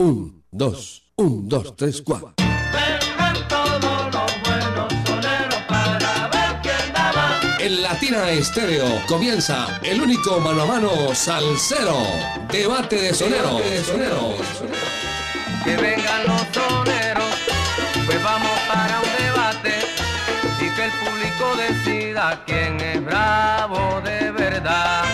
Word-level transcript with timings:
Un, 0.00 0.44
dos, 0.52 1.02
un, 1.16 1.48
dos, 1.48 1.74
tres, 1.74 2.00
cuatro. 2.02 2.32
Vengan 2.38 3.48
todos 3.48 3.82
los 3.82 4.42
buenos 4.46 4.92
soneros 5.04 5.62
para 5.66 6.28
ver 6.28 6.60
quién 6.62 6.92
da 6.94 7.12
más. 7.12 7.60
En 7.60 7.82
Latina 7.82 8.30
Estéreo 8.30 8.86
comienza 9.08 9.80
el 9.82 10.00
único 10.00 10.38
mano 10.38 10.62
a 10.62 10.66
mano 10.66 10.90
salsero. 11.12 11.96
Debate 12.48 12.94
de 12.94 13.12
soneros. 13.12 13.60
Que 15.64 15.76
vengan 15.76 16.26
los 16.28 16.42
soneros, 16.52 17.34
pues 18.06 18.22
vamos 18.22 18.56
para 18.68 19.00
un 19.00 19.24
debate 19.24 19.80
y 20.60 20.76
que 20.76 20.84
el 20.84 20.92
público 20.92 21.56
decida 21.56 22.44
quién 22.46 22.80
es 22.80 23.04
bravo 23.04 24.00
de 24.02 24.30
verdad. 24.30 25.07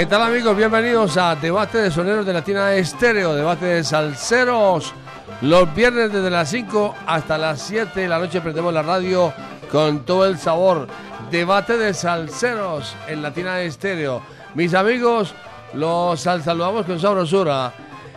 ¿Qué 0.00 0.06
tal 0.06 0.22
amigos? 0.22 0.56
Bienvenidos 0.56 1.18
a 1.18 1.36
Debate 1.36 1.76
de 1.76 1.90
Soneros 1.90 2.24
de 2.24 2.32
Latina 2.32 2.72
Estéreo, 2.72 3.34
Debate 3.34 3.66
de 3.66 3.84
Salseros. 3.84 4.94
Los 5.42 5.74
viernes 5.74 6.10
desde 6.10 6.30
las 6.30 6.48
5 6.48 6.94
hasta 7.06 7.36
las 7.36 7.60
7 7.60 8.00
de 8.00 8.08
la 8.08 8.18
noche 8.18 8.40
prendemos 8.40 8.72
la 8.72 8.80
radio 8.80 9.30
con 9.70 10.06
todo 10.06 10.24
el 10.24 10.38
sabor. 10.38 10.88
Debate 11.30 11.76
de 11.76 11.92
Salseros 11.92 12.96
en 13.08 13.20
Latina 13.20 13.60
Estéreo. 13.60 14.22
Mis 14.54 14.72
amigos, 14.72 15.34
los 15.74 16.18
sal- 16.18 16.42
saludamos 16.42 16.86
con 16.86 16.98
sabrosura. 16.98 17.70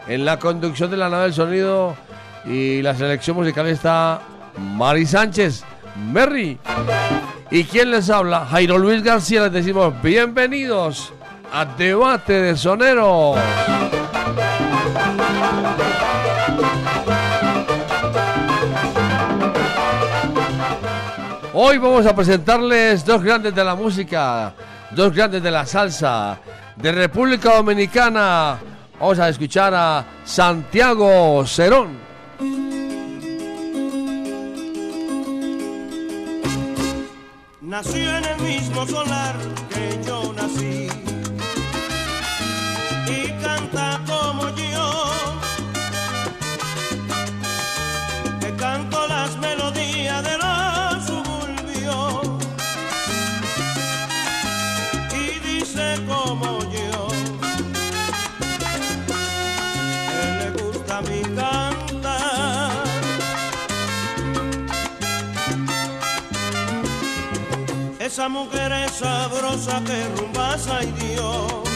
En 0.08 0.24
la 0.24 0.40
conducción 0.40 0.90
de 0.90 0.96
la 0.96 1.10
nave 1.10 1.24
del 1.24 1.34
sonido 1.34 1.98
y 2.46 2.82
la 2.82 2.96
selección 2.96 3.36
musical 3.36 3.68
está 3.68 4.22
Mari 4.58 5.06
Sánchez, 5.06 5.66
Merry. 6.14 6.58
¿Y 7.52 7.66
quién 7.66 7.92
les 7.92 8.10
habla? 8.10 8.46
Jairo 8.46 8.78
Luis 8.78 9.04
García. 9.04 9.42
Les 9.44 9.52
decimos 9.52 9.94
bienvenidos 10.02 11.12
a 11.56 11.66
Debate 11.66 12.34
de 12.34 12.58
Soneros. 12.58 13.38
Hoy 21.54 21.78
vamos 21.78 22.08
a 22.08 22.16
presentarles 22.16 23.06
dos 23.06 23.22
grandes 23.22 23.54
de 23.54 23.64
la 23.64 23.76
música, 23.76 24.52
dos 24.90 25.14
grandes 25.14 25.44
de 25.44 25.52
la 25.52 25.68
salsa, 25.68 26.40
de 26.76 26.92
República 26.92 27.56
Dominicana. 27.58 28.58
Vamos 29.00 29.20
a 29.20 29.30
escuchar 29.30 29.76
a 29.76 30.04
Santiago 30.26 31.46
Cerón. 31.46 32.00
Nació 37.62 38.18
en 38.18 38.26
el 38.26 38.42
mismo 38.42 38.88
solar 38.88 39.36
que 39.70 40.00
yo 40.04 40.34
nací 40.34 41.03
canta 43.74 44.00
como 44.06 44.50
yo. 44.56 44.92
Que 48.40 48.56
canto 48.56 49.08
las 49.08 49.38
melodías 49.38 50.24
de 50.24 50.38
los 50.38 51.06
suburbios 51.06 52.28
y 55.14 55.40
dice 55.40 56.00
como 56.08 56.60
yo. 56.60 57.08
Que 60.10 60.26
le 60.40 60.52
gusta 60.62 61.02
mi 61.02 61.22
cantar. 61.36 62.72
Esa 68.00 68.30
mujer 68.30 68.72
es 68.72 68.92
sabrosa 68.92 69.82
que 69.84 70.08
rumbasa 70.16 70.84
y 70.84 70.92
Dios. 70.92 71.73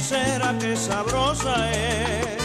Hechicera 0.00 0.56
que 0.58 0.76
sabrosa 0.76 1.70
es. 1.70 2.36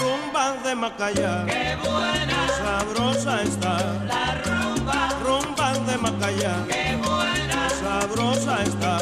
Rumba 0.00 0.52
de 0.64 0.74
Macaya. 0.74 1.44
Qué 1.46 1.76
buena. 1.82 2.48
Sabrosa 2.58 3.42
está. 3.42 3.76
La 4.06 4.42
rumba. 4.44 5.08
Rumba 5.24 5.72
de 5.86 5.98
Macaya. 5.98 6.54
Qué 6.68 6.96
buena. 6.96 7.70
Sabrosa 7.80 8.62
está. 8.62 8.98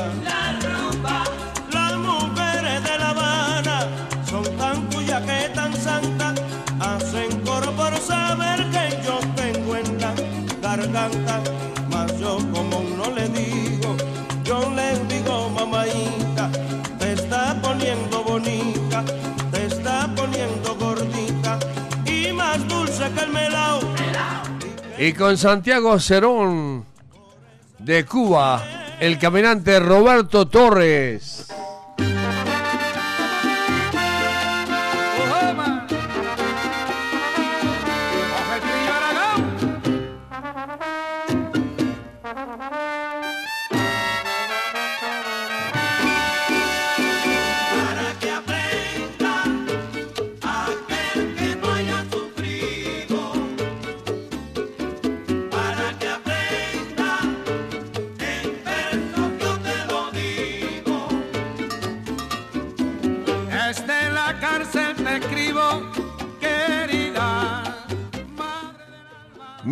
Las 1.73 1.93
mujeres 1.97 2.85
de 2.85 2.99
La 2.99 3.11
Habana 3.11 3.87
son 4.29 4.45
tan 4.57 4.87
cuyas 4.91 5.23
que 5.23 5.49
tan 5.55 5.75
santas, 5.75 6.41
hacen 6.81 7.41
coro 7.45 7.73
por 7.73 7.97
saber 7.99 8.59
que 8.71 9.01
yo 9.05 9.21
tengo 9.37 9.77
en 9.77 10.01
la 10.01 10.15
garganta. 10.61 11.62
Y 25.05 25.15
con 25.15 25.37
Santiago 25.37 25.99
Cerón 25.99 26.85
de 27.81 28.05
Cuba, 28.05 28.63
el 29.01 29.19
caminante 29.19 29.81
Roberto 29.81 30.47
Torres. 30.47 31.52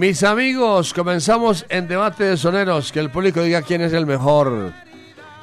Mis 0.01 0.23
amigos, 0.23 0.95
comenzamos 0.95 1.67
en 1.69 1.87
debate 1.87 2.25
de 2.25 2.39
soneros. 2.39 2.91
Que 2.91 3.01
el 3.01 3.11
público 3.11 3.43
diga 3.43 3.61
quién 3.61 3.83
es 3.83 3.93
el 3.93 4.07
mejor. 4.07 4.73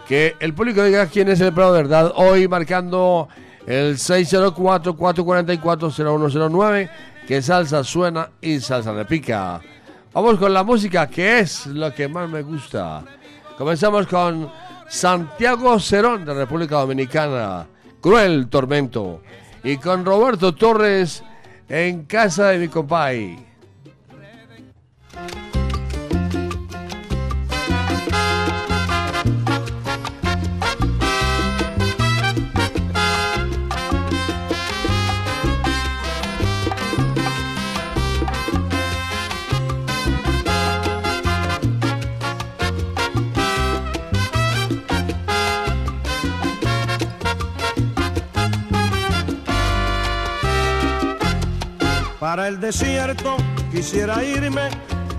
Que 0.08 0.36
el 0.40 0.56
público 0.56 0.84
diga 0.84 1.06
quién 1.06 1.30
es 1.30 1.40
el 1.42 1.54
pro 1.54 1.72
verdad. 1.72 2.12
Hoy 2.16 2.48
marcando 2.48 3.30
el 3.68 3.98
604-444-0109. 3.98 6.90
Que 7.28 7.44
salsa 7.44 7.84
suena 7.84 8.32
y 8.42 8.60
salsa 8.60 8.94
repica. 8.94 9.62
Vamos 10.12 10.40
con 10.40 10.52
la 10.52 10.64
música, 10.64 11.06
que 11.06 11.42
es 11.42 11.68
lo 11.68 11.94
que 11.94 12.08
más 12.08 12.28
me 12.28 12.42
gusta. 12.42 13.04
Comenzamos 13.60 14.08
con 14.08 14.50
Santiago 14.88 15.80
Cerón 15.80 16.26
de 16.26 16.34
República 16.34 16.78
Dominicana. 16.78 17.68
Cruel 18.02 18.48
Tormento. 18.48 19.22
Y 19.64 19.78
con 19.78 20.04
Roberto 20.04 20.56
Torres 20.56 21.24
en 21.70 22.06
casa 22.06 22.48
de 22.48 22.58
mi 22.58 22.70
compay. 22.70 23.46
Para 52.30 52.50
el 52.50 52.60
desierto 52.60 53.38
quisiera 53.72 54.22
irme, 54.22 54.68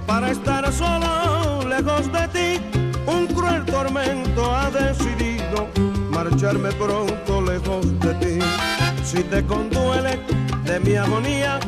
para 0.07 0.31
estar 0.31 0.71
solo 0.71 1.67
lejos 1.67 2.13
de 2.13 2.29
ti. 2.29 2.81
Un 3.07 3.27
cruel 3.29 3.65
tormento 3.65 4.55
ha 4.55 4.71
decidido 4.71 5.69
marcharme 6.11 6.71
pronto 6.73 7.41
lejos 7.41 7.99
de 8.01 8.15
ti. 8.17 8.39
Si 9.03 9.23
te 9.23 9.43
conduele 9.43 10.21
de 10.67 10.81
mi 10.81 10.97
agonía, 10.97 11.59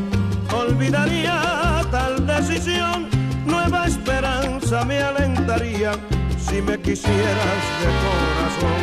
olvidaría 0.55 1.87
tal 1.91 2.27
decisión. 2.27 3.09
Nueva 3.47 3.87
esperanza 3.87 4.85
me 4.85 5.01
alentaría 5.01 5.93
si 6.39 6.61
me 6.61 6.79
quisieras 6.79 7.63
de 7.81 7.89
corazón. 8.05 8.81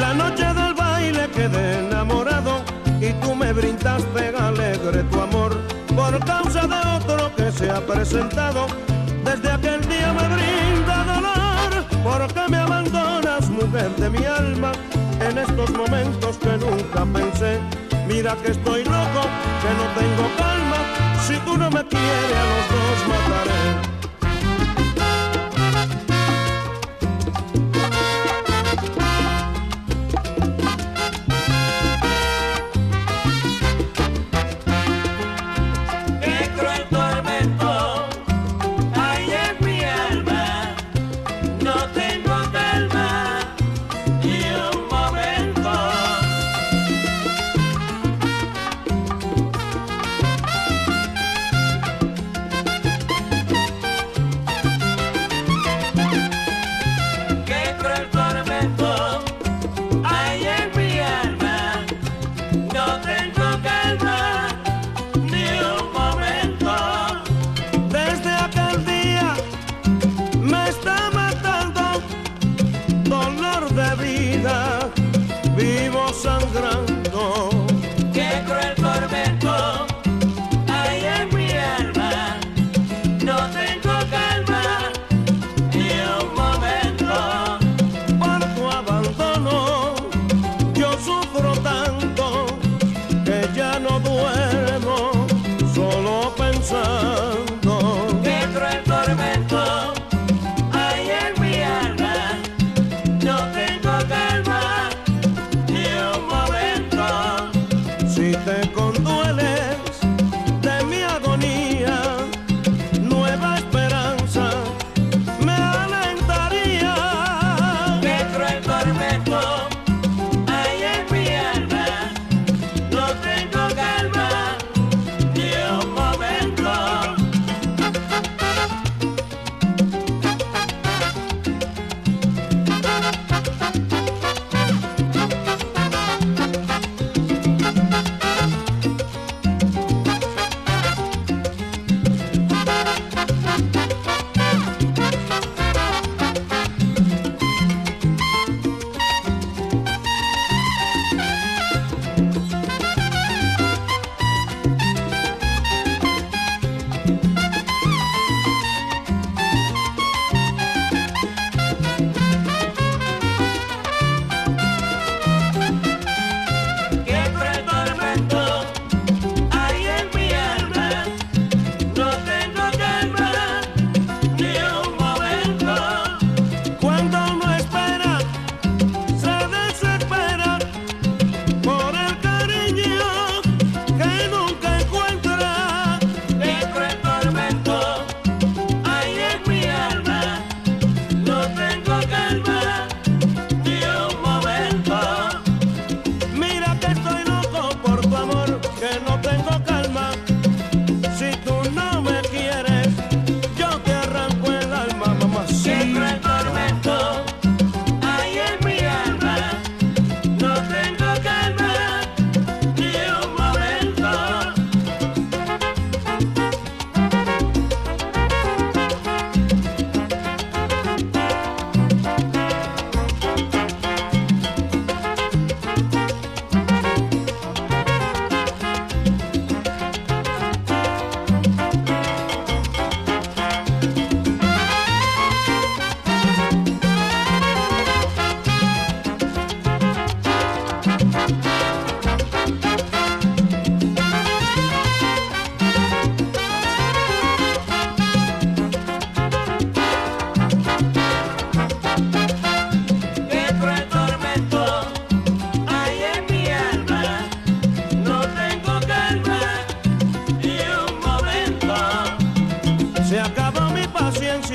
La 0.00 0.12
noche 0.12 0.44
del 0.52 0.74
baile 0.74 1.30
quedé 1.34 1.86
enamorado 1.86 2.62
y 3.00 3.10
tú 3.24 3.34
me 3.34 3.54
brindaste 3.54 4.34
alegre 4.36 5.02
tu 5.04 5.18
amor 5.18 5.56
por 5.94 6.24
causa 6.24 6.66
de 6.66 6.80
otro 6.96 7.34
que 7.36 7.50
se 7.52 7.70
ha 7.70 7.80
presentado. 7.80 8.66
Desde 9.24 9.50
aquel 9.50 9.80
día 9.88 10.12
me 10.12 10.26
brinda 10.34 11.04
dolor, 11.04 11.84
porque 12.02 12.42
me 12.50 12.58
abandonas, 12.58 13.48
mujer 13.48 13.90
de 13.96 14.10
mi 14.10 14.24
alma, 14.24 14.72
en 15.20 15.38
estos 15.38 15.70
momentos 15.70 16.36
que 16.38 16.56
nunca 16.58 17.04
pensé. 17.12 17.60
Mira 18.06 18.36
que 18.36 18.50
estoy 18.50 18.84
loco, 18.84 19.22
que 19.62 19.70
no 19.78 19.86
tengo 19.98 20.24
calma, 20.36 20.78
si 21.26 21.36
tú 21.46 21.56
no 21.56 21.70
me 21.70 21.82
quieres 21.86 22.36
a 22.40 22.44
los 22.52 22.64
dos 22.70 23.08
mataré. 23.08 23.63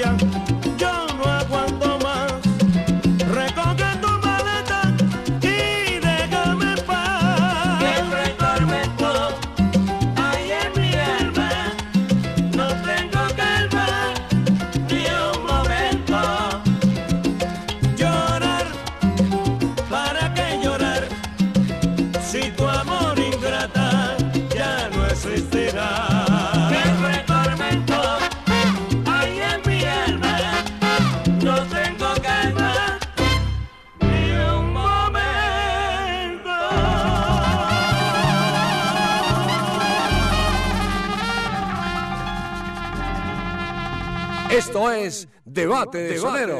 Russia. 0.01 0.28
Es 45.69 45.75
Debate 45.75 45.97
de 45.99 46.17
Sonero. 46.17 46.59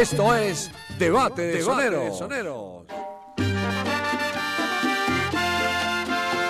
Esto 0.00 0.34
es 0.34 0.70
Debate 0.98 1.42
de 1.42 1.60
Sonero. 1.60 2.00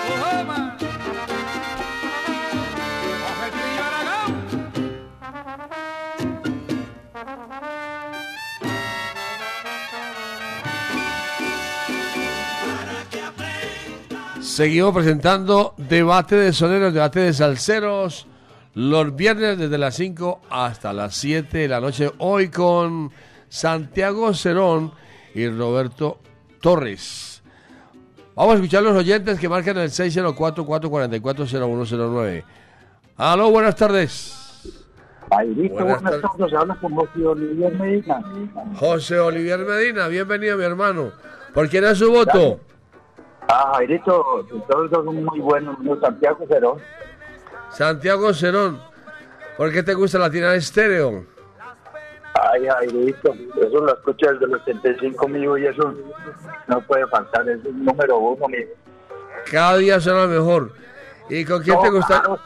Ojema. 0.07 0.77
Ojo 3.27 3.43
el 3.45 3.51
trillo 3.51 3.83
Aragón. 3.83 4.33
Seguimos 14.41 14.93
presentando 14.93 15.73
debate 15.75 16.37
de 16.37 16.53
soneros, 16.53 16.93
debate 16.93 17.19
de 17.19 17.33
salseros, 17.33 18.27
los 18.75 19.13
viernes 19.13 19.57
desde 19.57 19.77
las 19.77 19.95
5 19.95 20.39
hasta 20.49 20.93
las 20.93 21.15
7 21.17 21.57
de 21.57 21.67
la 21.67 21.81
noche. 21.81 22.09
Hoy 22.19 22.47
con 22.47 23.11
Santiago 23.51 24.33
Cerón 24.33 24.93
y 25.35 25.47
Roberto 25.49 26.19
Torres. 26.61 27.43
Vamos 28.33 28.53
a 28.53 28.55
escuchar 28.55 28.81
los 28.81 28.95
oyentes 28.95 29.37
que 29.41 29.49
marcan 29.49 29.77
el 29.77 29.89
604-444-0109. 29.89 32.43
Aló, 33.17 33.51
buenas 33.51 33.75
tardes. 33.75 34.37
Airito, 35.29 35.73
Buenas 35.73 36.01
buenas, 36.01 36.21
tardes. 36.21 36.37
tardes. 36.37 36.53
Habla 36.53 36.75
con 36.75 36.95
José 36.95 37.25
Olivier 37.25 37.73
Medina. 37.77 38.23
José 38.79 39.19
Olivier 39.19 39.59
Medina, 39.59 40.07
bienvenido 40.07 40.55
mi 40.57 40.63
hermano. 40.63 41.11
¿Por 41.53 41.67
quién 41.67 41.83
es 41.83 41.97
su 41.97 42.09
voto? 42.09 42.61
Ah, 43.49 43.73
Jairito, 43.75 44.47
todos 44.69 44.89
son 44.91 45.25
muy 45.25 45.41
buenos. 45.41 45.77
¿no? 45.79 45.99
Santiago 45.99 46.45
Cerón. 46.47 46.77
Santiago 47.69 48.33
Cerón. 48.33 48.79
¿Por 49.57 49.73
qué 49.73 49.83
te 49.83 49.93
gusta 49.93 50.19
Latina 50.19 50.55
Estéreo? 50.55 51.25
Ay, 52.33 52.65
Jairito, 52.67 53.33
eso 53.61 53.79
lo 53.81 53.93
escucho 53.93 54.31
desde 54.31 54.47
los 54.47 54.63
75 54.63 55.27
mío 55.27 55.57
y 55.57 55.65
eso 55.67 55.93
no 56.67 56.81
puede 56.81 57.05
faltar. 57.07 57.47
Es 57.49 57.63
el 57.65 57.83
número 57.83 58.17
uno, 58.17 58.47
mi. 58.47 58.57
Cada 59.51 59.77
día 59.77 59.99
suena 59.99 60.27
mejor. 60.27 60.71
¿Y 61.29 61.43
con 61.45 61.61
quién 61.61 61.79
te 61.81 61.89
gusta? 61.89 62.21
claro. 62.21 62.39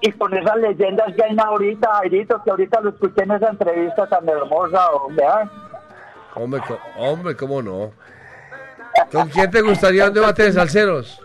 Y 0.00 0.10
con 0.12 0.34
esas 0.36 0.56
leyendas 0.56 1.14
que 1.14 1.22
hay 1.22 1.36
ahorita, 1.38 1.88
Jairito, 1.94 2.42
que 2.42 2.50
ahorita 2.50 2.80
lo 2.80 2.90
escuché 2.90 3.22
en 3.22 3.30
esa 3.32 3.50
entrevista 3.50 4.06
tan 4.08 4.28
hermosa, 4.28 4.90
hombre. 4.90 5.24
co- 6.66 6.78
hombre, 6.98 7.36
¿cómo 7.36 7.62
no? 7.62 7.92
¿Con 9.12 9.28
quién 9.28 9.50
te 9.50 9.60
gustaría 9.62 10.08
un 10.08 10.14
debate 10.14 10.42
de 10.44 10.52
salseros? 10.52 11.22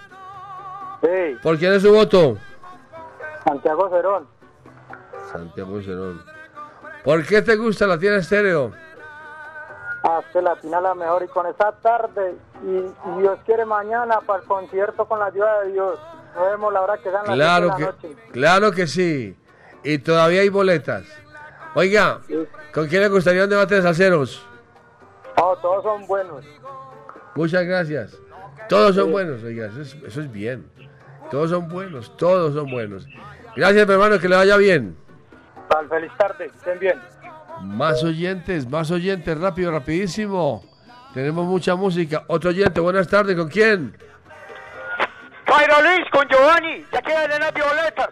Sí, 1.03 1.37
¿Por 1.43 1.59
quién 1.59 1.73
es 1.73 1.83
su 1.83 1.93
voto? 1.93 2.39
Santiago 3.45 3.91
Cerón. 3.91 4.29
Santiago 5.33 5.83
Cerón. 5.83 6.23
¿Por 7.05 7.27
qué 7.27 7.43
te 7.43 7.57
gusta 7.57 7.87
la 7.87 7.99
tienda 7.99 8.21
estéreo? 8.21 8.73
Hace 10.05 10.43
la 10.43 10.55
final 10.57 10.83
la 10.83 10.95
mejor 10.95 11.25
y 11.25 11.29
con 11.29 11.47
esa 11.47 11.73
tarde. 11.73 12.37
Y, 12.65 13.21
Dios 13.21 13.39
quiere 13.45 13.65
mañana 13.65 14.21
para 14.21 14.41
el 14.41 14.47
concierto 14.49 15.05
con 15.07 15.19
la 15.19 15.27
ayuda 15.27 15.63
de 15.63 15.73
Dios. 15.73 15.99
Nos 16.35 16.51
vemos 16.51 16.73
la 16.73 16.81
hora 16.83 16.99
que 16.99 17.11
las 17.11 17.25
Claro 17.25 17.67
10 17.67 17.79
de 17.79 17.85
que, 17.85 17.85
la 17.85 18.11
noche. 18.15 18.31
claro 18.33 18.73
que 18.73 18.87
sí. 18.87 19.37
Y 19.83 19.99
todavía 19.99 20.43
hay 20.43 20.49
boletas. 20.49 21.05
Oiga, 21.75 22.21
¿Con 22.73 22.87
quién 22.89 23.03
le 23.03 23.09
gustaría 23.09 23.45
un 23.45 23.51
debate 23.51 23.75
de 23.75 23.83
salseros? 23.83 24.47
No, 25.37 25.57
todos 25.57 25.83
son 25.83 26.07
buenos. 26.07 26.45
Muchas 27.35 27.65
gracias. 27.65 28.19
Todos 28.73 28.95
son 28.95 29.13
buenos, 29.13 29.43
oiga, 29.43 29.67
eso 29.67 29.83
es, 29.83 29.95
eso 30.03 30.23
es 30.23 30.33
bien. 30.33 30.65
Todos 31.31 31.51
son 31.51 31.69
buenos, 31.69 32.17
todos 32.17 32.55
son 32.55 32.71
buenos. 32.71 33.07
Gracias, 33.55 33.87
mi 33.87 33.93
hermano, 33.93 34.19
que 34.19 34.31
le 34.31 34.35
vaya 34.35 34.57
bien. 34.57 34.97
Tal, 35.69 35.87
feliz 35.91 36.11
tarde, 36.17 36.47
estén 36.47 36.79
bien. 36.79 36.99
Más 37.61 38.03
oyentes, 38.03 38.67
más 38.67 38.91
oyentes, 38.91 39.39
rápido, 39.39 39.73
rapidísimo. 39.73 40.65
Tenemos 41.13 41.45
mucha 41.45 41.75
música. 41.75 42.25
Otro 42.29 42.49
oyente, 42.49 42.81
buenas 42.81 43.07
tardes, 43.09 43.37
¿con 43.37 43.51
quién? 43.51 43.95
Jairo 45.47 45.83
Luis 45.83 46.11
con 46.11 46.27
Giovanni, 46.29 46.87
ya 46.91 47.03
quedan 47.03 47.31
en 47.31 47.41
las 47.41 47.53
violetas. 47.53 48.09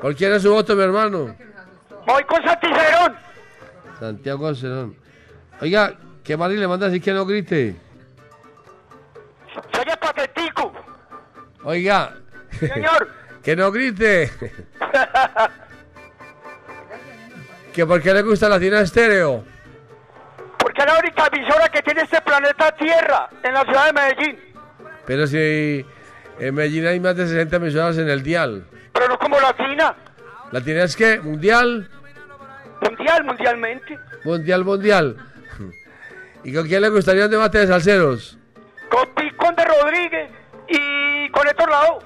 ¿Por 0.00 0.16
quién 0.16 0.32
es 0.32 0.42
su 0.42 0.50
voto, 0.50 0.74
mi 0.74 0.82
hermano? 0.82 1.36
Voy 2.06 2.24
con 2.24 2.42
Santicerón. 2.42 3.16
Santiago 4.00 4.54
Cerón. 4.54 4.96
Oiga, 5.60 5.92
que 6.22 6.38
Mari 6.38 6.56
le 6.56 6.66
manda 6.66 6.86
así 6.86 7.00
que 7.00 7.12
no 7.12 7.26
grite. 7.26 7.83
Soy 9.72 9.84
el 9.86 9.98
patetico, 9.98 10.72
Oiga, 11.62 12.14
señor. 12.58 13.08
que 13.42 13.56
no 13.56 13.72
grite. 13.72 14.30
que 17.72 17.86
por 17.86 18.02
qué 18.02 18.12
le 18.12 18.22
gusta 18.22 18.48
la 18.48 18.60
tina 18.60 18.80
estéreo. 18.80 19.44
Porque 20.58 20.82
es 20.82 20.86
la 20.86 20.98
única 20.98 21.28
emisora 21.32 21.68
que 21.68 21.82
tiene 21.82 22.02
este 22.02 22.20
planeta 22.20 22.70
Tierra 22.72 23.28
en 23.42 23.54
la 23.54 23.62
ciudad 23.62 23.86
de 23.86 23.92
Medellín. 23.92 24.38
Pero 25.06 25.26
si 25.26 25.84
en 26.38 26.54
Medellín 26.54 26.86
hay 26.86 27.00
más 27.00 27.16
de 27.16 27.26
60 27.26 27.56
emisoras 27.56 27.98
en 27.98 28.08
el 28.08 28.22
dial. 28.22 28.66
Pero 28.92 29.08
no 29.08 29.18
como 29.18 29.40
latina. 29.40 29.94
¿La 30.52 30.60
tina 30.60 30.84
es 30.84 30.96
qué? 30.96 31.20
¿Mundial? 31.20 31.88
Mundial, 32.82 33.24
mundialmente. 33.24 33.98
Mundial, 34.24 34.64
mundial. 34.64 35.16
¿Y 36.44 36.52
con 36.52 36.66
quién 36.66 36.82
le 36.82 36.90
gustaría 36.90 37.24
un 37.24 37.30
debate 37.30 37.58
de 37.58 37.66
salseros? 37.66 38.38
Con 39.36 39.56
de 39.56 39.64
Rodríguez 39.64 40.30
y 40.68 41.28
con 41.30 41.46
Héctor 41.48 41.68
Lado. 41.68 41.98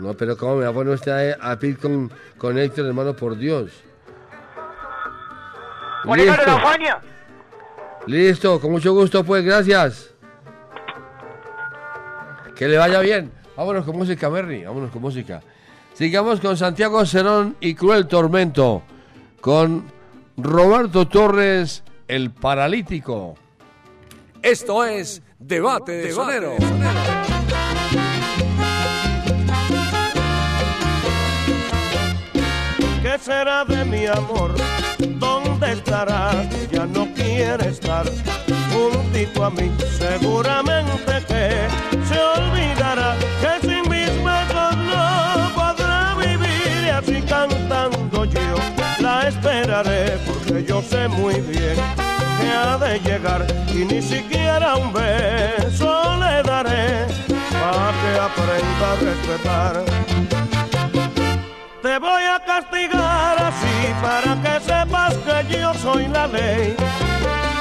No, 0.00 0.14
pero 0.14 0.36
¿cómo 0.36 0.56
me 0.56 0.64
va 0.64 0.70
a 0.70 0.74
poner 0.74 0.94
usted 0.94 1.34
a, 1.40 1.58
pit 1.58 1.80
con, 1.80 2.12
con 2.36 2.58
Héctor, 2.58 2.86
hermano? 2.86 3.14
Por 3.14 3.36
Dios. 3.36 3.72
De 6.04 6.26
la 6.26 6.60
Fania. 6.60 7.00
Listo, 8.06 8.60
con 8.60 8.70
mucho 8.70 8.92
gusto, 8.92 9.24
pues, 9.24 9.44
gracias. 9.44 10.14
Que 12.54 12.68
le 12.68 12.76
vaya 12.76 13.00
bien. 13.00 13.32
Vámonos 13.56 13.84
con 13.84 13.96
música, 13.96 14.28
Merry, 14.30 14.64
vámonos 14.64 14.90
con 14.90 15.02
música. 15.02 15.40
Sigamos 15.94 16.40
con 16.40 16.56
Santiago 16.56 17.04
Cerón 17.06 17.56
y 17.60 17.74
Cruel 17.74 18.06
Tormento. 18.06 18.82
Con 19.40 19.90
Roberto 20.36 21.08
Torres, 21.08 21.82
el 22.06 22.30
paralítico. 22.30 23.36
Esto 24.42 24.84
es 24.84 25.20
Debate 25.38 25.92
de 25.92 26.12
Sonero. 26.12 26.56
¿Qué 33.02 33.18
será 33.20 33.64
de 33.64 33.84
mi 33.84 34.06
amor? 34.06 34.54
¿Dónde 34.98 35.72
estará? 35.72 36.48
Ya 36.70 36.86
no 36.86 37.12
quiere 37.14 37.68
estar 37.68 38.06
juntito 38.72 39.44
a 39.44 39.50
mí. 39.50 39.70
Seguramente 39.98 41.12
que 41.26 41.68
se 42.06 42.20
olvidará 42.20 43.16
que 43.40 43.66
sin 43.66 43.82
mis 43.90 44.24
besos 44.24 44.76
no 44.76 45.50
podrá 45.54 46.14
vivir 46.14 46.84
y 46.86 46.88
así 46.90 47.22
cantando 47.22 48.24
yo 48.24 48.40
la 49.00 49.28
esperaré 49.28 50.18
porque 50.26 50.64
yo 50.64 50.80
sé 50.82 51.08
muy 51.08 51.40
bien 51.40 51.76
de 52.58 52.98
llegar 53.00 53.46
y 53.72 53.84
ni 53.84 54.02
siquiera 54.02 54.74
un 54.74 54.92
beso 54.92 56.16
le 56.16 56.42
daré 56.42 57.06
para 57.52 57.92
que 58.00 58.10
aprenda 58.28 58.92
a 58.92 58.96
respetar. 58.96 59.84
Te 61.82 61.98
voy 61.98 62.22
a 62.24 62.40
castigar 62.44 63.36
así 63.40 63.94
para 64.02 64.34
que 64.42 64.60
sepas 64.64 65.14
que 65.14 65.60
yo 65.60 65.72
soy 65.74 66.08
la 66.08 66.26
ley, 66.26 66.74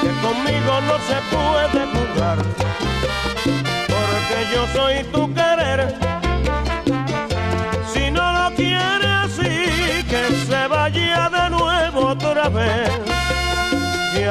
que 0.01 0.09
conmigo 0.25 0.81
no 0.89 0.97
se 1.09 1.17
puede 1.29 1.85
jugar, 1.93 2.37
porque 3.93 4.37
yo 4.51 4.67
soy 4.73 5.03
tu 5.11 5.31
querer. 5.31 6.06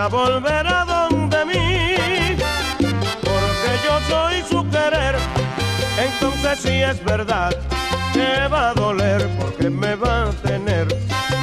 Volver 0.09 0.67
a 0.67 0.85
donde 0.85 1.45
mí, 1.45 2.37
porque 3.23 3.71
yo 3.85 4.01
soy 4.09 4.43
su 4.49 4.69
querer. 4.71 5.17
Entonces 5.99 6.59
sí 6.61 6.83
es 6.83 7.03
verdad 7.05 7.51
que 8.13 8.49
va 8.49 8.71
a 8.71 8.75
doler 8.75 9.29
porque 9.39 9.71
me 9.71 9.95
va 9.97 10.25
a 10.25 10.31
tener 10.31 10.89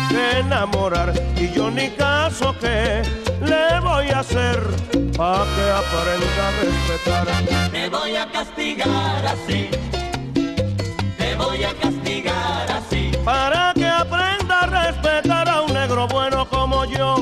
que 0.10 0.39
enamorar 0.39 1.13
y 1.36 1.52
yo 1.52 1.69
ni 1.71 1.89
caso 1.89 2.56
que 2.60 3.02
le 3.41 3.80
voy 3.80 4.10
a 4.10 4.19
hacer 4.19 4.60
para 5.17 5.45
que 5.56 5.65
aprenda 5.82 6.47
a 6.47 6.52
respetar. 6.62 7.71
Te 7.71 7.89
voy 7.89 8.15
a 8.15 8.32
castigar 8.32 9.26
así. 9.26 9.69
Te 11.17 11.36
voy 11.36 11.63
a 11.63 11.73
castigar 11.73 12.71
así. 12.71 13.12
Para 13.26 13.73
que 13.73 13.88
aprenda 13.88 14.62
a 14.62 14.65
respetar 14.67 15.49
a 15.49 15.62
un 15.62 15.73
negro 15.73 16.08
bueno 16.08 16.47
como 16.49 16.86
yo, 16.86 17.15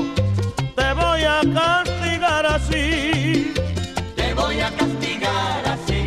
a 1.42 1.82
castigar 1.82 2.46
así. 2.46 3.52
Te 4.16 4.34
voy 4.34 4.60
a 4.60 4.70
castigar 4.70 5.66
así. 5.66 6.06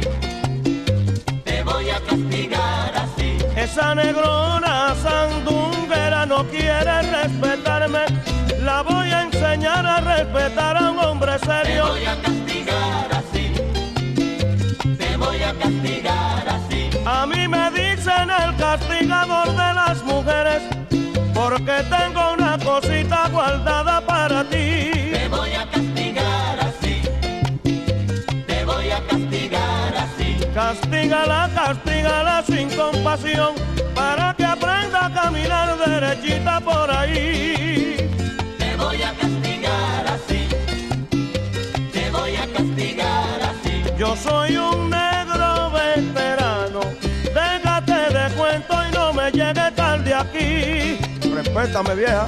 Te 1.43 1.63
voy 1.63 1.89
a 1.89 2.00
castigar 2.00 2.93
así. 2.95 3.38
Esa 3.56 3.95
negrona 3.95 4.95
sandunguera 5.04 6.26
no 6.26 6.45
quiere 6.45 7.02
respetarme. 7.02 8.06
La 8.62 8.82
voy 8.82 9.12
a 9.12 9.24
enseñar 9.24 9.86
a 9.86 10.00
respetar 10.00 10.78
a 10.78 10.91
un 10.91 11.00
hombre 11.00 11.38
Te 11.39 11.45
serio. 11.45 11.88
voy 11.88 12.06
a 12.06 12.15
castigar 12.21 13.10
así. 13.21 13.54
Te 14.98 15.17
voy 15.17 15.43
a 15.43 15.54
castigar 15.54 16.50
así. 16.50 16.89
A 17.06 17.26
mí 17.26 17.48
me 17.48 17.71
dicen 17.71 18.30
el 18.30 18.56
castigador 18.56 19.50
de 19.50 19.74
las 19.74 20.02
mujeres 20.04 20.62
porque 21.34 21.84
tengo 21.89 22.34
una 22.34 22.58
cosita 22.58 23.28
guardada 23.30 24.02
para 24.02 24.35
para 33.93 34.34
que 34.36 34.43
aprenda 34.43 35.06
a 35.06 35.13
caminar 35.13 35.78
derechita 35.78 36.60
por 36.60 36.91
ahí. 36.91 37.95
Te 38.60 38.75
voy 38.75 39.01
a 39.01 39.13
castigar 39.13 40.08
así. 40.08 40.47
Te 41.93 42.12
voy 42.12 42.36
a 42.36 42.45
castigar 42.51 43.39
así. 43.41 43.84
Yo 43.97 44.17
soy 44.17 44.58
un 44.58 44.89
negro 44.89 45.71
veterano, 45.71 46.82
déjate 47.34 48.13
de 48.13 48.36
cuento 48.36 48.75
y 48.86 48.91
no 48.93 49.13
me 49.13 49.32
llegue 49.32 49.71
tarde 49.75 50.13
aquí. 50.13 50.99
Respétame 51.34 51.95
vieja. 51.95 52.25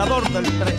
El 0.00 0.08
castigador 0.08 0.32
del 0.32 0.58
3. 0.60 0.69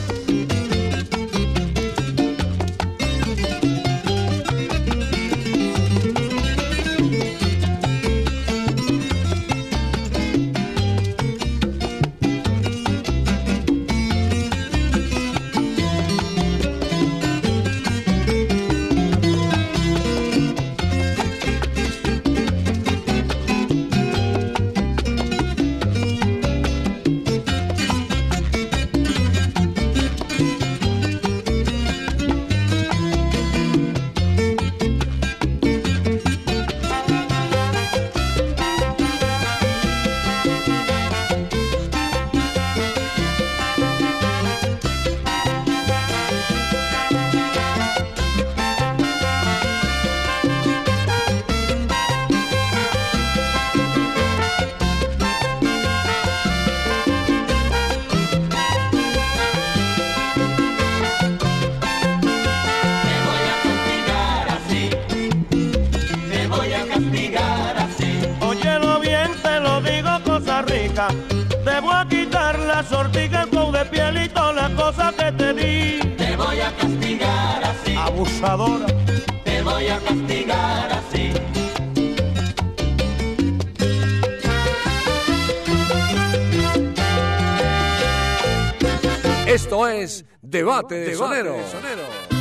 Debate 90.51 90.95
de 90.95 91.15
Sonero. 91.15 92.40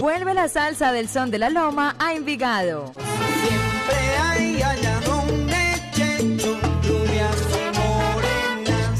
Vuelve 0.00 0.34
la 0.34 0.48
salsa 0.48 0.90
del 0.90 1.08
son 1.08 1.30
de 1.30 1.38
la 1.38 1.50
loma 1.50 1.94
a 2.00 2.14
Envigado. 2.14 2.92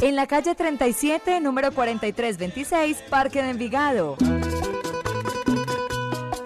En 0.00 0.14
la 0.14 0.28
calle 0.28 0.54
37, 0.54 1.40
número 1.40 1.72
4326, 1.72 2.98
Parque 3.10 3.42
de 3.42 3.50
Envigado. 3.50 4.16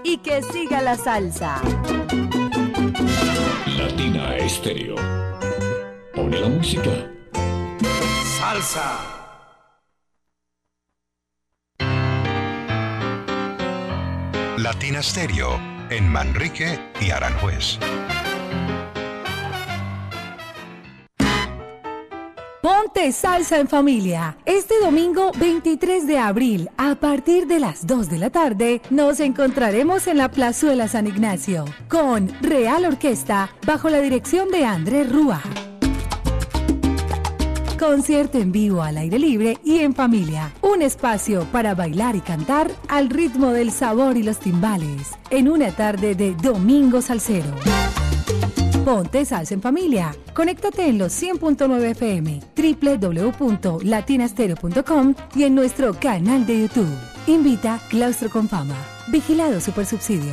Y 0.03 0.17
que 0.17 0.43
siga 0.43 0.81
la 0.81 0.97
salsa. 0.97 1.61
Latina 4.03 4.37
Estéreo. 4.37 4.97
Pone 6.13 6.41
la 6.41 6.49
música. 6.49 6.91
Salsa. 8.37 8.99
Latina 14.59 15.01
Stereo 15.05 15.57
en 15.89 16.09
Manrique 16.09 16.81
y 17.01 17.13
Aranjuez. 17.13 17.79
Ponte 22.73 23.13
salsa 23.13 23.59
en 23.59 23.69
familia. 23.69 24.39
Este 24.47 24.81
domingo 24.81 25.31
23 25.39 26.07
de 26.07 26.19
abril, 26.19 26.71
a 26.79 26.95
partir 26.95 27.47
de 27.47 27.61
las 27.61 27.87
2 27.87 28.09
de 28.09 28.17
la 28.19 28.31
tarde, 28.31 28.81
nos 28.89 29.21
encontraremos 29.21 30.07
en 30.07 30.17
la 30.17 30.31
Plazuela 30.31 30.89
San 30.89 31.07
Ignacio 31.07 31.67
con 31.89 32.33
Real 32.41 32.87
Orquesta 32.87 33.51
bajo 33.67 33.91
la 33.91 34.01
dirección 34.01 34.49
de 34.51 34.65
Andrés 34.65 35.13
Rúa. 35.13 35.43
Concierto 37.79 38.39
en 38.39 38.53
vivo 38.53 38.83
al 38.83 38.97
aire 38.97 39.19
libre 39.19 39.59
y 39.63 39.81
en 39.81 39.95
familia. 39.95 40.51
Un 40.63 40.81
espacio 40.81 41.45
para 41.53 41.75
bailar 41.75 42.17
y 42.17 42.21
cantar 42.21 42.71
al 42.89 43.11
ritmo 43.11 43.51
del 43.51 43.71
sabor 43.71 44.17
y 44.17 44.23
los 44.23 44.39
timbales. 44.39 45.11
En 45.29 45.51
una 45.51 45.73
tarde 45.73 46.15
de 46.15 46.35
Domingo 46.37 47.03
Salsero. 47.03 47.55
Ponte 48.85 49.25
salsa 49.25 49.55
en 49.55 49.63
familia. 49.63 50.13
Conéctate 50.35 50.89
en 50.89 50.99
los 50.99 51.13
100.9 51.23 51.93
FM, 51.93 52.41
www.latinastereo.com 52.57 55.15
y 55.37 55.45
en 55.45 55.55
nuestro 55.55 55.95
canal 55.95 56.45
de 56.47 56.63
YouTube. 56.63 56.99
Invita 57.29 57.79
Claustro 57.89 58.29
con 58.29 58.49
Fama. 58.49 58.75
Vigilado 59.09 59.61
Supersubsidio. 59.61 60.33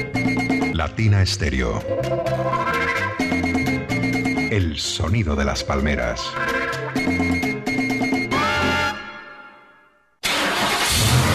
Latina 0.81 1.23
Stereo. 1.23 1.79
El 4.49 4.79
sonido 4.79 5.35
de 5.35 5.45
las 5.45 5.63
palmeras. 5.63 6.23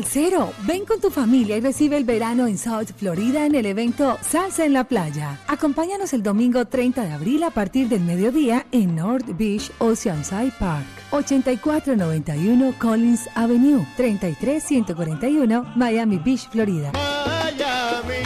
Salsero, 0.00 0.54
ven 0.66 0.86
con 0.86 0.98
tu 0.98 1.10
familia 1.10 1.58
y 1.58 1.60
recibe 1.60 1.98
el 1.98 2.04
verano 2.04 2.46
en 2.46 2.56
South 2.56 2.88
Florida 2.96 3.44
en 3.44 3.54
el 3.54 3.66
evento 3.66 4.16
Salsa 4.22 4.64
en 4.64 4.72
la 4.72 4.84
Playa. 4.84 5.38
Acompáñanos 5.46 6.14
el 6.14 6.22
domingo 6.22 6.64
30 6.64 7.04
de 7.04 7.12
abril 7.12 7.42
a 7.42 7.50
partir 7.50 7.86
del 7.90 8.00
mediodía 8.00 8.64
en 8.72 8.96
North 8.96 9.26
Beach 9.36 9.70
Oceanside 9.78 10.54
Park, 10.58 10.86
8491 11.10 12.74
Collins 12.78 13.28
Avenue, 13.34 13.84
33141 13.98 15.72
Miami 15.76 16.16
Beach, 16.16 16.48
Florida. 16.48 16.92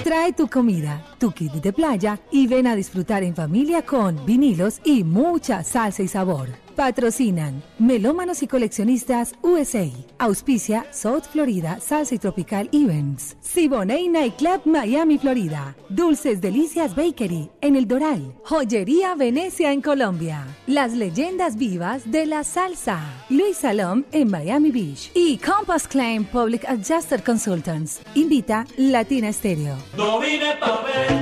Trae 0.04 0.32
tu 0.32 0.46
comida, 0.46 1.02
tu 1.18 1.32
kit 1.32 1.54
de 1.54 1.72
playa 1.72 2.20
y 2.30 2.46
ven 2.46 2.68
a 2.68 2.76
disfrutar 2.76 3.24
en 3.24 3.34
familia 3.34 3.82
con 3.84 4.24
vinilos 4.24 4.80
y 4.84 5.02
mucha 5.02 5.64
salsa 5.64 6.04
y 6.04 6.08
sabor. 6.08 6.63
Patrocinan 6.74 7.62
Melómanos 7.78 8.42
y 8.42 8.46
Coleccionistas 8.46 9.34
USA. 9.42 9.88
Auspicia 10.18 10.86
South 10.92 11.24
Florida 11.30 11.78
Salsa 11.80 12.14
y 12.14 12.18
Tropical 12.18 12.68
Events. 12.72 13.36
Siboney 13.40 14.08
Nightclub 14.08 14.62
Miami, 14.64 15.18
Florida. 15.18 15.76
Dulces 15.88 16.40
Delicias 16.40 16.94
Bakery 16.94 17.50
en 17.60 17.76
El 17.76 17.86
Doral. 17.86 18.34
Joyería 18.44 19.14
Venecia 19.14 19.72
en 19.72 19.80
Colombia. 19.80 20.46
Las 20.66 20.92
leyendas 20.92 21.56
vivas 21.56 22.10
de 22.10 22.26
la 22.26 22.44
salsa. 22.44 23.00
Luis 23.30 23.58
Salom 23.58 24.04
en 24.12 24.30
Miami 24.30 24.70
Beach. 24.70 25.10
Y 25.14 25.38
Compass 25.38 25.88
Claim 25.88 26.24
Public 26.24 26.64
Adjuster 26.68 27.22
Consultants. 27.22 28.00
Invita 28.14 28.66
Latina 28.76 29.32
Stereo. 29.32 29.76
No 29.96 30.20
vine 30.20 30.56
pa' 30.60 30.82
ver. 30.84 31.14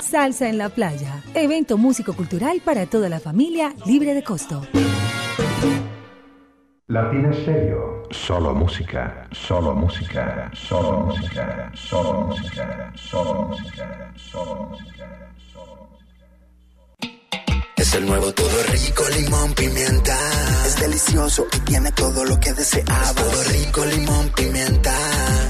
Salsa 0.00 0.48
en 0.48 0.58
la 0.58 0.68
playa. 0.68 1.22
Evento 1.34 1.78
músico 1.78 2.14
cultural 2.14 2.60
para 2.64 2.86
toda 2.86 3.08
la 3.08 3.20
familia 3.20 3.74
libre 3.86 4.14
de 4.14 4.22
costo. 4.22 4.62
Latina 6.88 7.32
Stereo. 7.32 7.96
Solo 8.12 8.54
música, 8.54 9.28
solo 9.32 9.74
música, 9.74 10.48
solo 10.54 11.06
música, 11.06 11.72
solo 11.74 12.26
música, 12.26 12.92
solo 12.94 13.34
música, 13.48 14.12
solo 14.16 14.54
música. 14.70 15.35
Es 17.86 17.94
el 17.94 18.06
nuevo 18.06 18.32
todo 18.32 18.62
rico, 18.64 19.04
limón, 19.16 19.54
pimienta. 19.54 20.18
Es 20.66 20.74
delicioso 20.80 21.46
y 21.52 21.60
tiene 21.60 21.92
todo 21.92 22.24
lo 22.24 22.40
que 22.40 22.52
deseaba. 22.52 23.14
todo 23.14 23.44
rico, 23.44 23.84
limón, 23.84 24.28
pimienta. 24.30 24.92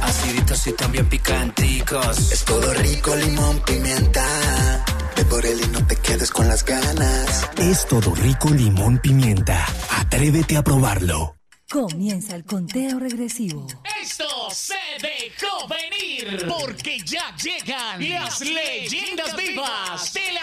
Aciditos 0.02 0.66
y 0.66 0.72
también 0.72 1.08
picanticos. 1.08 2.30
Es 2.30 2.44
todo 2.44 2.74
rico, 2.74 3.16
limón, 3.16 3.58
pimienta. 3.60 4.84
Ve 5.16 5.24
por 5.24 5.46
él 5.46 5.62
y 5.64 5.68
no 5.68 5.86
te 5.86 5.96
quedes 5.96 6.30
con 6.30 6.46
las 6.46 6.62
ganas. 6.62 7.48
Es 7.56 7.86
todo 7.86 8.14
rico 8.14 8.50
limón 8.50 8.98
pimienta. 8.98 9.64
Atrévete 9.96 10.58
a 10.58 10.62
probarlo. 10.62 11.36
Comienza 11.70 12.36
el 12.36 12.44
conteo 12.44 12.98
regresivo. 12.98 13.66
Esto 14.02 14.26
se 14.52 14.74
dejó 15.00 15.66
venir 15.68 16.46
porque 16.46 17.00
ya 17.00 17.34
llegan 17.36 18.10
las 18.10 18.40
leyendas 18.40 19.34
vivas 19.36 20.12
de 20.12 20.32
la 20.32 20.42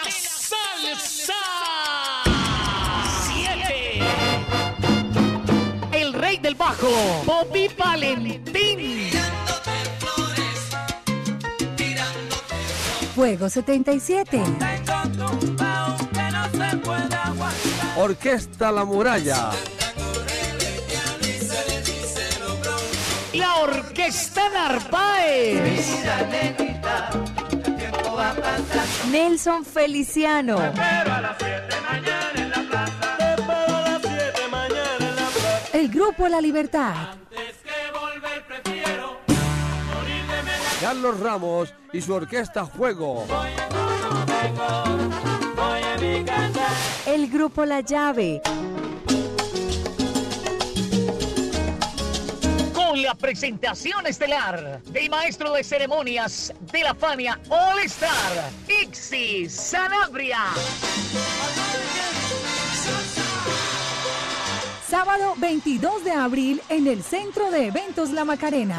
salsa. 0.54 1.42
Siete. 3.26 4.00
El 5.92 6.12
rey 6.12 6.38
del 6.38 6.54
bajo, 6.54 6.90
Bobby 7.24 7.68
Valentín. 7.76 9.10
Fuego 13.14 13.48
77. 13.48 14.42
Orquesta 17.96 18.72
La 18.72 18.84
Muralla. 18.84 19.50
La 23.32 23.56
Orquesta 23.56 24.48
Narváez. 24.50 26.04
Nelson 29.10 29.64
Feliciano. 29.64 30.58
El 35.72 35.88
grupo 35.88 36.28
La 36.28 36.40
Libertad. 36.40 36.94
Carlos 40.80 41.20
Ramos 41.20 41.74
y 41.92 42.00
su 42.00 42.12
orquesta 42.12 42.64
Juego. 42.66 43.26
El 47.06 47.30
grupo 47.30 47.64
La 47.64 47.80
Llave. 47.80 48.42
La 53.04 53.14
presentación 53.14 54.06
estelar 54.06 54.82
del 54.84 55.10
maestro 55.10 55.52
de 55.52 55.62
ceremonias 55.62 56.54
de 56.72 56.80
la 56.82 56.94
Fania 56.94 57.38
All 57.50 57.78
Star, 57.84 58.50
Ixi 58.82 59.46
Sanabria. 59.50 60.38
Sábado 64.88 65.34
22 65.36 66.04
de 66.04 66.12
abril 66.12 66.62
en 66.70 66.86
el 66.86 67.02
Centro 67.02 67.50
de 67.50 67.66
Eventos 67.66 68.10
La 68.10 68.24
Macarena. 68.24 68.78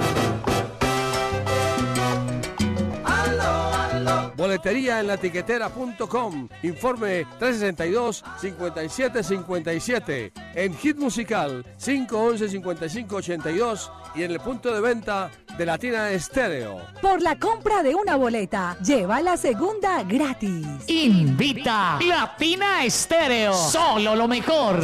Boletería 4.36 4.99
en 4.99 5.08
la 5.08 5.16
tiquetera.com. 5.18 6.49
Informe 6.64 7.26
362-5757. 7.39 10.32
En 10.56 10.76
Hit 10.76 10.97
Musical 10.97 11.64
511-5582 11.80 13.91
y 14.16 14.24
en 14.24 14.32
el 14.32 14.39
punto 14.39 14.74
de 14.74 14.82
venta 14.82 15.30
de 15.58 15.66
Latina 15.66 16.10
Estéreo. 16.12 16.78
Por 17.01 17.22
la 17.22 17.38
compra 17.38 17.84
de 17.84 17.93
una 17.95 18.16
boleta, 18.16 18.78
lleva 18.84 19.20
la 19.22 19.36
segunda 19.38 20.03
gratis. 20.03 20.66
Invita 20.88 21.99
Latina 22.06 22.86
Estéreo. 22.86 23.53
Solo 23.53 24.16
lo 24.16 24.28
mejor. 24.28 24.80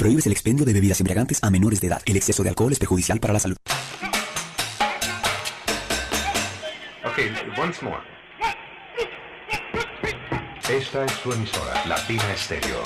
Prohíbes 0.00 0.24
el 0.24 0.32
expendio 0.32 0.64
de 0.64 0.72
bebidas 0.72 0.98
embriagantes 1.00 1.44
a 1.44 1.50
menores 1.50 1.78
de 1.82 1.88
edad. 1.88 2.00
El 2.06 2.16
exceso 2.16 2.42
de 2.42 2.48
alcohol 2.48 2.72
es 2.72 2.78
perjudicial 2.78 3.20
para 3.20 3.34
la 3.34 3.38
salud. 3.38 3.56
Okay, 7.04 7.30
once 7.62 7.84
more. 7.84 8.00
Esta 10.70 11.04
es 11.04 11.12
su 11.12 11.30
emisora, 11.30 11.84
Latina 11.86 12.32
Estéreo. 12.32 12.82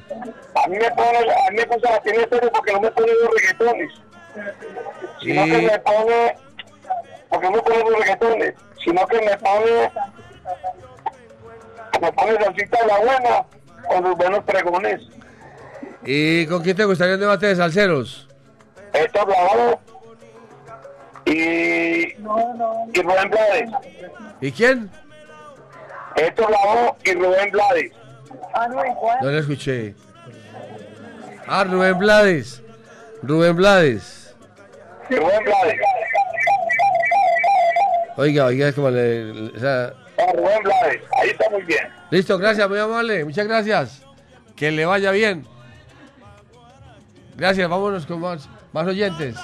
A 0.55 0.69
mí 0.69 0.77
me 0.79 0.91
pone, 0.91 1.19
a 1.19 1.51
mí 1.51 1.57
me 1.57 1.65
gusta 1.65 1.91
la 1.91 2.01
tiene 2.01 2.23
estéreo 2.23 2.53
porque 2.53 2.73
no 2.73 2.81
me 2.81 2.91
pone 2.91 3.09
los 3.23 3.35
reggaetones. 3.35 3.93
Sino 5.23 5.47
Y- 5.47 5.51
que 5.51 5.63
me 5.63 5.79
pone, 5.81 6.37
porque 7.31 7.47
no 7.47 7.53
me 7.57 7.63
pone 7.63 7.79
los 7.79 7.99
reggaetones, 7.99 8.55
sino 8.85 9.07
que 9.07 9.21
me 9.23 9.37
pone, 9.39 9.91
me 12.01 12.13
pone 12.13 12.39
salsita 12.45 12.79
la 12.87 12.99
buena 12.99 13.45
con 13.89 14.05
los 14.05 14.17
buenos 14.17 14.45
pregones. 14.45 15.01
¿Y 16.05 16.47
con 16.47 16.63
quién 16.63 16.77
te 16.77 16.85
gustaría 16.85 17.15
un 17.15 17.21
debate 17.21 17.47
de 17.47 17.57
salseros? 17.57 18.29
Héctor 18.93 19.29
Lavoe 19.29 19.79
y, 21.27 21.33
y 21.33 22.15
Rubén 23.03 23.31
Blades. 23.31 23.71
¿Y 24.41 24.53
quién? 24.53 24.91
Héctor 26.17 26.51
Lavoe 26.51 26.95
y 27.05 27.13
Rubén 27.15 27.51
Blades. 27.51 27.93
No 29.23 29.31
le 29.31 29.39
escuché. 29.39 29.95
Ah, 31.47 31.65
Rubén 31.65 31.99
Blades. 31.99 32.63
Rubén 33.23 33.57
Blades. 33.57 34.35
Rubén 35.11 35.45
Blades. 35.45 35.81
Oiga, 38.17 38.47
oiga, 38.47 38.69
es 38.69 38.75
como 38.75 38.91
le... 38.91 39.33
le- 39.33 39.57
o 39.57 39.61
sea, 39.61 39.93
Ah, 40.19 40.33
Rubén 40.35 40.63
Blades. 40.65 41.03
Ahí 41.21 41.31
está 41.31 41.49
muy 41.51 41.63
bien. 41.63 41.89
Listo, 42.11 42.39
gracias, 42.39 42.69
muy 42.69 42.79
amable. 42.79 43.25
Muchas 43.25 43.47
gracias. 43.47 44.03
Que 44.57 44.71
le 44.71 44.85
vaya 44.85 45.11
bien. 45.13 45.47
Gracias, 47.37 47.69
vámonos 47.69 48.07
con 48.07 48.21
más, 48.21 48.49
más 48.73 48.87
oyentes. 48.87 49.37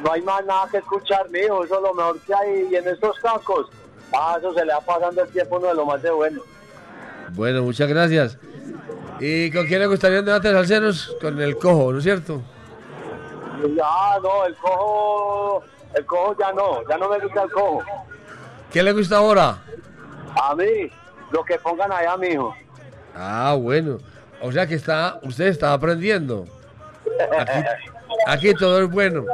no 0.03 0.11
hay 0.11 0.21
más 0.21 0.45
nada 0.45 0.67
que 0.71 0.77
escuchar, 0.77 1.29
mijo. 1.29 1.63
Eso 1.63 1.75
es 1.75 1.81
lo 1.81 1.93
mejor 1.93 2.19
que 2.19 2.33
hay. 2.33 2.67
Y 2.71 2.75
en 2.75 2.87
estos 2.87 3.17
cascos, 3.19 3.67
ah, 4.13 4.35
eso 4.39 4.53
se 4.53 4.65
le 4.65 4.73
va 4.73 4.81
pasando 4.81 5.23
el 5.23 5.29
tiempo 5.29 5.57
uno 5.57 5.67
de 5.67 5.73
lo 5.75 5.85
más 5.85 6.01
de 6.01 6.11
bueno. 6.11 6.41
Bueno, 7.33 7.63
muchas 7.63 7.87
gracias. 7.87 8.37
¿Y 9.19 9.51
con 9.51 9.67
quién 9.67 9.79
le 9.79 9.87
gustaría 9.87 10.19
un 10.19 10.25
debate 10.25 10.47
de 10.47 10.53
salseros? 10.53 11.15
Con 11.21 11.39
el 11.41 11.57
cojo, 11.57 11.91
¿no 11.91 11.97
es 11.97 12.03
cierto? 12.03 12.41
Ah, 13.83 14.17
no, 14.23 14.45
el 14.45 14.55
cojo, 14.55 15.63
el 15.93 16.05
cojo 16.05 16.35
ya 16.39 16.53
no, 16.53 16.87
ya 16.87 16.97
no 16.97 17.09
me 17.09 17.19
gusta 17.19 17.43
el 17.43 17.51
cojo. 17.51 17.83
¿Qué 18.71 18.81
le 18.81 18.93
gusta 18.93 19.17
ahora? 19.17 19.57
A 20.41 20.55
mí, 20.55 20.89
lo 21.31 21.43
que 21.43 21.59
pongan 21.59 21.91
allá, 21.91 22.15
mijo. 22.15 22.55
Ah, 23.15 23.55
bueno. 23.59 23.97
O 24.41 24.51
sea 24.51 24.65
que 24.65 24.75
está, 24.75 25.19
usted 25.23 25.47
está 25.47 25.73
aprendiendo. 25.73 26.45
Aquí, 27.37 27.67
aquí 28.27 28.53
todo 28.53 28.83
es 28.83 28.89
bueno. 28.89 29.25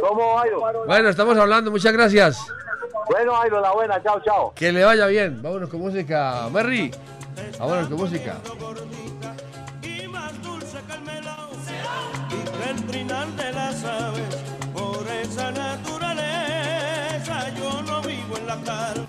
¿Cómo, 0.00 0.36
Jairo? 0.38 0.84
Bueno, 0.86 1.08
estamos 1.08 1.36
hablando, 1.36 1.70
muchas 1.70 1.92
gracias. 1.92 2.38
Bueno, 3.10 3.34
Jairo, 3.34 3.60
la 3.60 3.72
buena, 3.72 4.02
chao, 4.02 4.20
chao. 4.20 4.52
Que 4.54 4.70
le 4.70 4.84
vaya 4.84 5.06
bien. 5.06 5.42
Vámonos 5.42 5.68
con 5.68 5.80
música. 5.80 6.48
Merry. 6.52 6.92
Vámonos 7.58 7.88
con 7.88 7.96
música. 7.96 8.36
que 12.58 12.70
el 12.70 12.84
trinal 12.86 13.36
de 13.36 13.52
las 13.52 13.84
aves, 13.84 14.36
por 14.72 15.06
esa 15.08 15.50
naturaleza 15.50 17.48
yo 17.56 17.82
no 17.82 18.00
vivo 18.02 18.36
en 18.36 18.46
la 18.46 18.56
calma. 18.56 19.06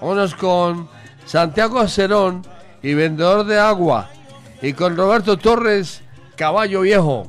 Vámonos 0.00 0.34
con 0.34 0.88
Santiago 1.26 1.86
Cerón 1.88 2.46
y 2.82 2.94
Vendedor 2.94 3.44
de 3.44 3.58
Agua. 3.58 4.08
Y 4.62 4.72
con 4.72 4.96
Roberto 4.96 5.38
Torres, 5.38 6.02
Caballo 6.36 6.82
Viejo. 6.82 7.26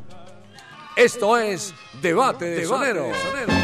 Esto 0.95 1.37
es 1.37 1.73
Debate 2.01 2.45
de 2.45 2.65
Sonero. 2.65 3.09
Cancerita, 3.09 3.60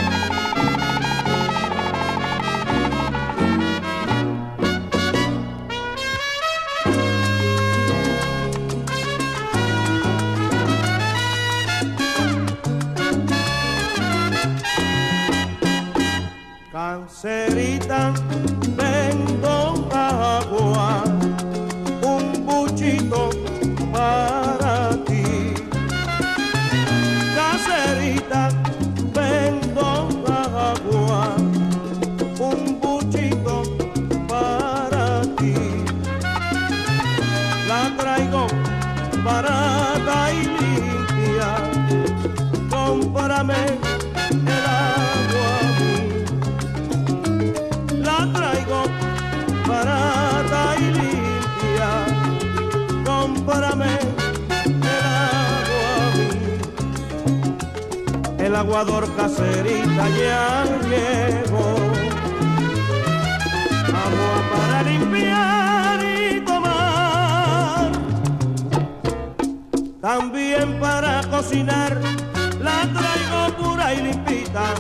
El 58.77 58.81
aguador 58.81 59.15
caserita 59.15 60.07
ya 60.09 60.65
llegó. 60.87 61.75
Agua 64.05 64.35
para 64.53 64.83
limpiar 64.83 65.99
y 66.05 66.41
tomar. 66.41 67.91
También 69.99 70.79
para 70.79 71.23
cocinar. 71.23 71.99
La 72.61 72.87
traigo 72.93 73.57
pura 73.57 73.95
y 73.95 74.03
limpita. 74.03 74.75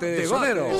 Debate 0.00 0.22
de 0.22 0.26
Sonero. 0.26 0.79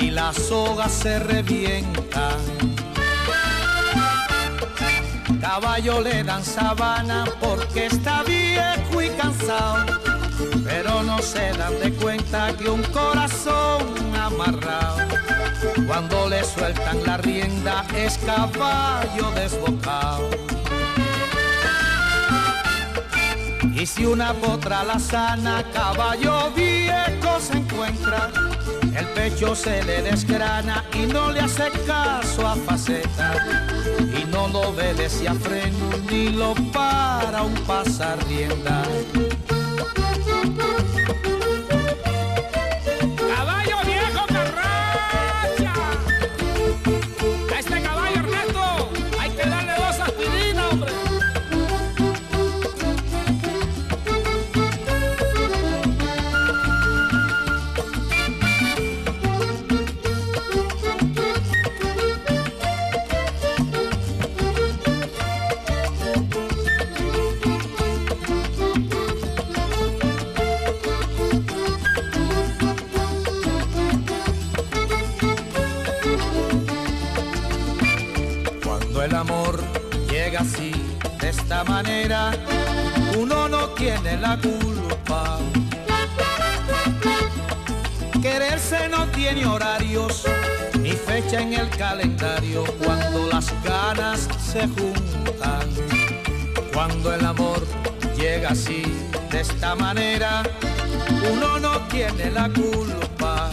y 0.00 0.10
la 0.10 0.32
soga 0.32 0.88
se 0.88 1.18
revienta. 1.18 2.30
Caballo 5.40 6.00
le 6.00 6.24
dan 6.24 6.44
sabana 6.44 7.24
porque 7.40 7.86
está 7.86 8.22
viejo 8.22 9.02
y 9.02 9.08
cansado, 9.10 9.84
pero 10.64 11.02
no 11.02 11.18
se 11.20 11.52
dan 11.52 11.78
de 11.80 11.92
cuenta 11.92 12.56
que 12.56 12.68
un 12.68 12.82
corazón 12.84 13.82
amarrado, 14.16 14.98
cuando 15.86 16.28
le 16.28 16.42
sueltan 16.44 17.04
la 17.04 17.18
rienda 17.18 17.84
es 17.94 18.18
caballo 18.18 19.30
desbocado. 19.34 20.30
Y 23.74 23.86
si 23.86 24.06
una 24.06 24.32
potra 24.32 24.82
la 24.82 24.98
sana, 24.98 25.62
caballo 25.72 26.50
viejo 26.52 27.38
se 27.38 27.58
encuentra, 27.58 28.30
el 28.96 29.06
pecho 29.08 29.54
se 29.54 29.82
le 29.84 30.02
desgrana 30.02 30.84
y 30.94 31.06
no 31.06 31.30
le 31.32 31.40
hace 31.40 31.70
caso 31.86 32.46
a 32.46 32.56
faceta. 32.56 33.34
Y 33.98 34.24
no 34.30 34.48
lo 34.48 34.60
obedece 34.70 35.28
a 35.28 35.34
freno 35.34 35.90
ni 36.10 36.28
lo 36.30 36.54
para 36.72 37.42
un 37.42 37.54
pasar 37.66 38.18
rienda. 38.26 38.82
Se 94.54 94.68
juntan. 94.68 95.68
Cuando 96.72 97.12
el 97.12 97.24
amor 97.24 97.60
llega 98.16 98.50
así, 98.50 98.84
de 99.32 99.40
esta 99.40 99.74
manera, 99.74 100.44
uno 101.32 101.58
no 101.58 101.80
tiene 101.88 102.30
la 102.30 102.48
culpa. 102.48 103.50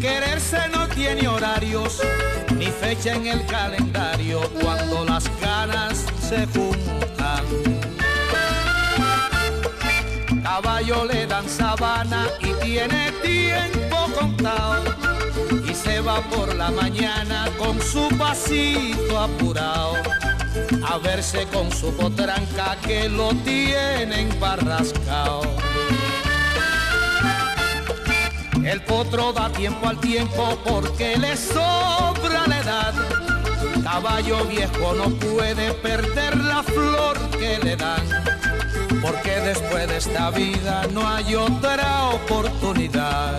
Quererse 0.00 0.58
no 0.72 0.88
tiene 0.88 1.28
horarios 1.28 2.00
ni 2.56 2.66
fecha 2.66 3.14
en 3.14 3.26
el 3.28 3.46
calendario 3.46 4.40
cuando 4.60 5.04
las 5.04 5.24
ganas 5.40 6.04
se 6.28 6.44
juntan. 6.46 7.44
Caballo 10.42 11.04
le 11.04 11.24
dan 11.26 11.48
sabana 11.48 12.26
y 12.40 12.52
tiene 12.64 13.12
tiempo 13.22 13.96
contado 14.18 15.07
y 15.68 15.74
se 15.74 16.00
va 16.00 16.20
por 16.30 16.54
la 16.54 16.70
mañana 16.70 17.48
con 17.58 17.80
su 17.80 18.08
pasito 18.16 19.18
apurado 19.18 19.94
a 20.86 20.98
verse 20.98 21.46
con 21.52 21.70
su 21.72 21.92
potranca 21.94 22.76
que 22.86 23.08
lo 23.08 23.30
tienen 23.44 24.28
barrascao. 24.40 25.42
El 28.64 28.82
potro 28.82 29.32
da 29.32 29.50
tiempo 29.50 29.88
al 29.88 29.98
tiempo 29.98 30.58
porque 30.64 31.16
le 31.16 31.36
sobra 31.36 32.46
la 32.46 32.58
edad. 32.60 32.94
Caballo 33.82 34.44
viejo 34.44 34.94
no 34.94 35.08
puede 35.10 35.72
perder 35.74 36.36
la 36.36 36.62
flor 36.62 37.16
que 37.38 37.58
le 37.62 37.76
dan. 37.76 38.02
Porque 39.00 39.40
después 39.40 39.88
de 39.88 39.96
esta 39.96 40.30
vida 40.30 40.86
no 40.92 41.08
hay 41.08 41.34
otra 41.34 42.10
oportunidad. 42.10 43.38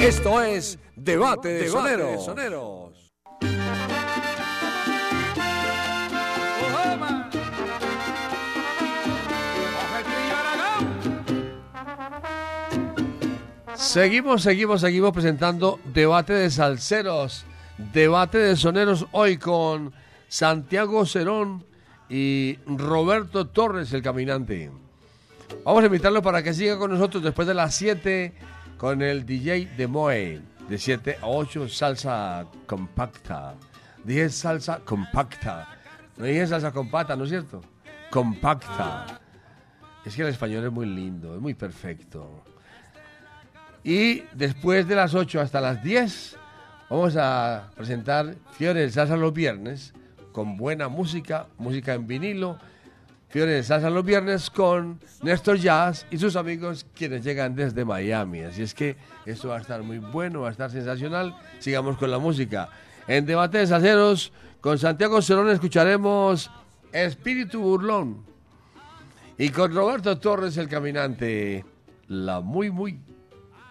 Esto 0.00 0.42
es 0.42 0.78
Debate 0.96 1.48
de 1.48 1.68
Soneros. 1.68 3.12
Seguimos, 13.74 14.42
seguimos, 14.42 14.80
seguimos 14.80 15.12
presentando 15.12 15.78
Debate 15.92 16.32
de 16.32 16.50
Salceros, 16.50 17.44
Debate 17.92 18.38
de 18.38 18.56
Soneros 18.56 19.06
hoy 19.12 19.36
con 19.36 19.92
Santiago 20.28 21.04
Cerón 21.04 21.66
y 22.08 22.58
Roberto 22.66 23.48
Torres, 23.48 23.92
el 23.92 24.00
caminante. 24.00 24.70
Vamos 25.62 25.82
a 25.82 25.86
invitarlo 25.86 26.22
para 26.22 26.42
que 26.42 26.54
siga 26.54 26.78
con 26.78 26.90
nosotros 26.90 27.22
después 27.22 27.46
de 27.46 27.54
las 27.54 27.74
7 27.74 28.32
con 28.80 29.02
el 29.02 29.26
DJ 29.26 29.72
de 29.76 29.86
Moe, 29.86 30.40
de 30.66 30.78
7 30.78 31.18
a 31.20 31.26
8, 31.26 31.68
salsa 31.68 32.46
compacta. 32.66 33.54
Dije 34.04 34.30
salsa 34.30 34.80
compacta, 34.82 35.68
no 36.16 36.24
dije 36.24 36.46
salsa 36.46 36.72
compacta, 36.72 37.14
¿no 37.14 37.24
es 37.24 37.28
cierto? 37.28 37.60
Compacta. 38.08 39.20
Es 40.02 40.16
que 40.16 40.22
el 40.22 40.28
español 40.28 40.64
es 40.64 40.72
muy 40.72 40.86
lindo, 40.86 41.34
es 41.34 41.42
muy 41.42 41.52
perfecto. 41.52 42.42
Y 43.84 44.22
después 44.32 44.88
de 44.88 44.94
las 44.94 45.14
8 45.14 45.42
hasta 45.42 45.60
las 45.60 45.84
10 45.84 46.38
vamos 46.88 47.18
a 47.18 47.68
presentar 47.76 48.34
Fiore 48.52 48.80
de 48.80 48.90
Salsa 48.90 49.14
los 49.14 49.34
viernes 49.34 49.92
con 50.32 50.56
buena 50.56 50.88
música, 50.88 51.48
música 51.58 51.92
en 51.92 52.06
vinilo. 52.06 52.58
Fiore 53.30 53.52
de 53.52 53.62
Salsa 53.62 53.90
los 53.90 54.04
viernes 54.04 54.50
con 54.50 55.00
Néstor 55.22 55.56
Jazz 55.56 56.04
y 56.10 56.18
sus 56.18 56.34
amigos 56.34 56.84
quienes 56.96 57.22
llegan 57.22 57.54
desde 57.54 57.84
Miami. 57.84 58.40
Así 58.40 58.62
es 58.62 58.74
que 58.74 58.96
esto 59.24 59.48
va 59.48 59.58
a 59.58 59.60
estar 59.60 59.84
muy 59.84 59.98
bueno, 59.98 60.40
va 60.40 60.48
a 60.48 60.50
estar 60.50 60.68
sensacional. 60.68 61.36
Sigamos 61.60 61.96
con 61.96 62.10
la 62.10 62.18
música. 62.18 62.68
En 63.06 63.24
Debate 63.26 63.58
de 63.58 63.68
Salseros 63.68 64.32
con 64.60 64.78
Santiago 64.78 65.22
Cerón 65.22 65.48
escucharemos 65.48 66.50
Espíritu 66.92 67.60
Burlón. 67.60 68.24
Y 69.38 69.50
con 69.50 69.72
Roberto 69.74 70.18
Torres, 70.18 70.56
el 70.56 70.68
caminante, 70.68 71.64
la 72.08 72.40
muy, 72.40 72.70
muy 72.72 72.98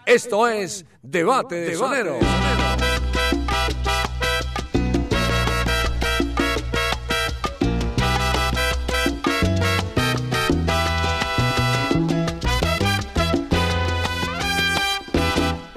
Esto 0.05 0.47
es 0.47 0.85
Debate 1.03 1.55
de 1.55 1.75
Soneros. 1.75 2.23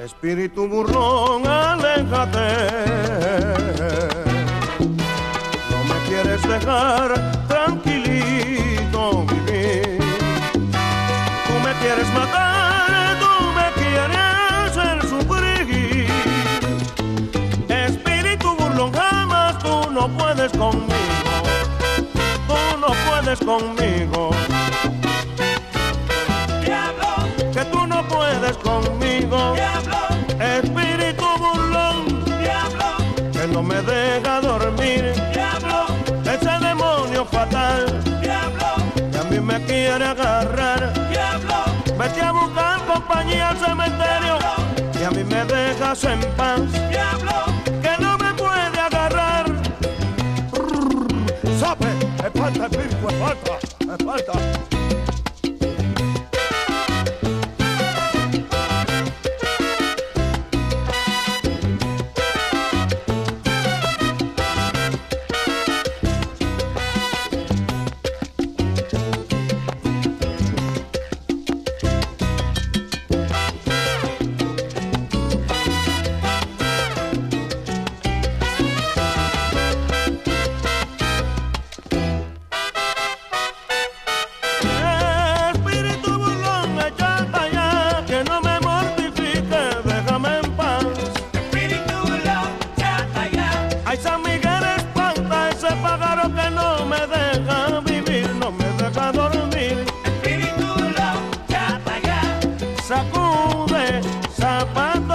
Espíritu 0.04 0.66
burlón, 0.66 1.46
aléjate. 1.46 2.48
No 5.70 5.84
me 5.84 5.94
quieres 6.08 6.42
dejar 6.42 7.14
tranquilito 7.46 9.24
vivir. 9.26 9.98
Tú 11.46 11.54
me 11.64 11.72
quieres 11.80 12.08
matar, 12.14 13.16
tú 13.20 13.30
me 13.54 13.66
quieres 13.80 14.76
hacer 14.76 15.02
sufrir. 15.08 16.10
Espíritu 17.68 18.56
burlón, 18.56 18.92
jamás 18.92 19.56
tú 19.60 19.88
no 19.92 20.08
puedes 20.18 20.50
conmigo. 20.50 21.44
Tú 22.48 22.78
no 22.80 22.88
puedes 23.06 23.38
conmigo. 23.38 24.41
Fatal, 37.42 37.86
que 39.10 39.18
a 39.18 39.24
mí 39.24 39.40
me 39.40 39.60
quiere 39.64 40.04
agarrar. 40.04 40.92
Vete 41.98 42.20
a 42.20 42.32
buscar 42.32 42.80
compañía 42.86 43.50
al 43.50 43.58
cementerio, 43.58 44.38
y 45.00 45.04
a 45.04 45.10
mí 45.10 45.24
me 45.24 45.44
dejas 45.44 46.04
en 46.04 46.20
paz. 46.36 46.60
Que 47.82 48.02
no 48.02 48.16
me 48.18 48.32
puede 48.34 48.78
agarrar. 48.88 49.46
¡Sape! 51.58 51.88
¡Espanta, 52.24 52.66
espíritu, 52.66 53.08
espanta! 53.08 53.54
¡Espanta! 53.92 54.32
Espíritu 54.32 54.81
zapato 104.38 105.11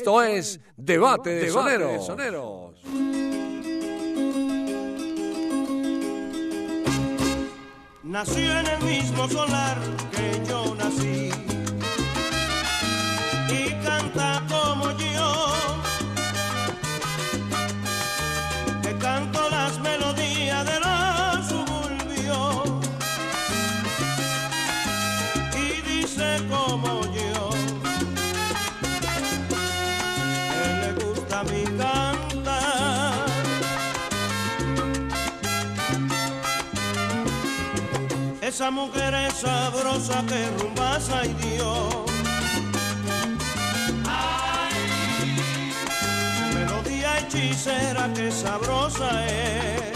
Esto 0.00 0.22
es 0.22 0.58
Debate 0.78 1.28
de 1.28 1.50
Soneros. 1.50 2.10
Nació 8.02 8.60
en 8.60 8.66
el 8.66 8.82
mismo 8.82 9.28
solar 9.28 9.76
que 10.10 10.39
Esa 38.60 38.70
mujer 38.70 39.14
es 39.14 39.32
sabrosa 39.36 40.22
que 40.26 40.62
rumbasa 40.62 41.24
y 41.24 41.32
Dios. 41.32 41.94
Su 46.36 46.58
melodía 46.58 47.20
hechicera 47.20 48.12
que 48.12 48.30
sabrosa 48.30 49.26
es. 49.26 49.92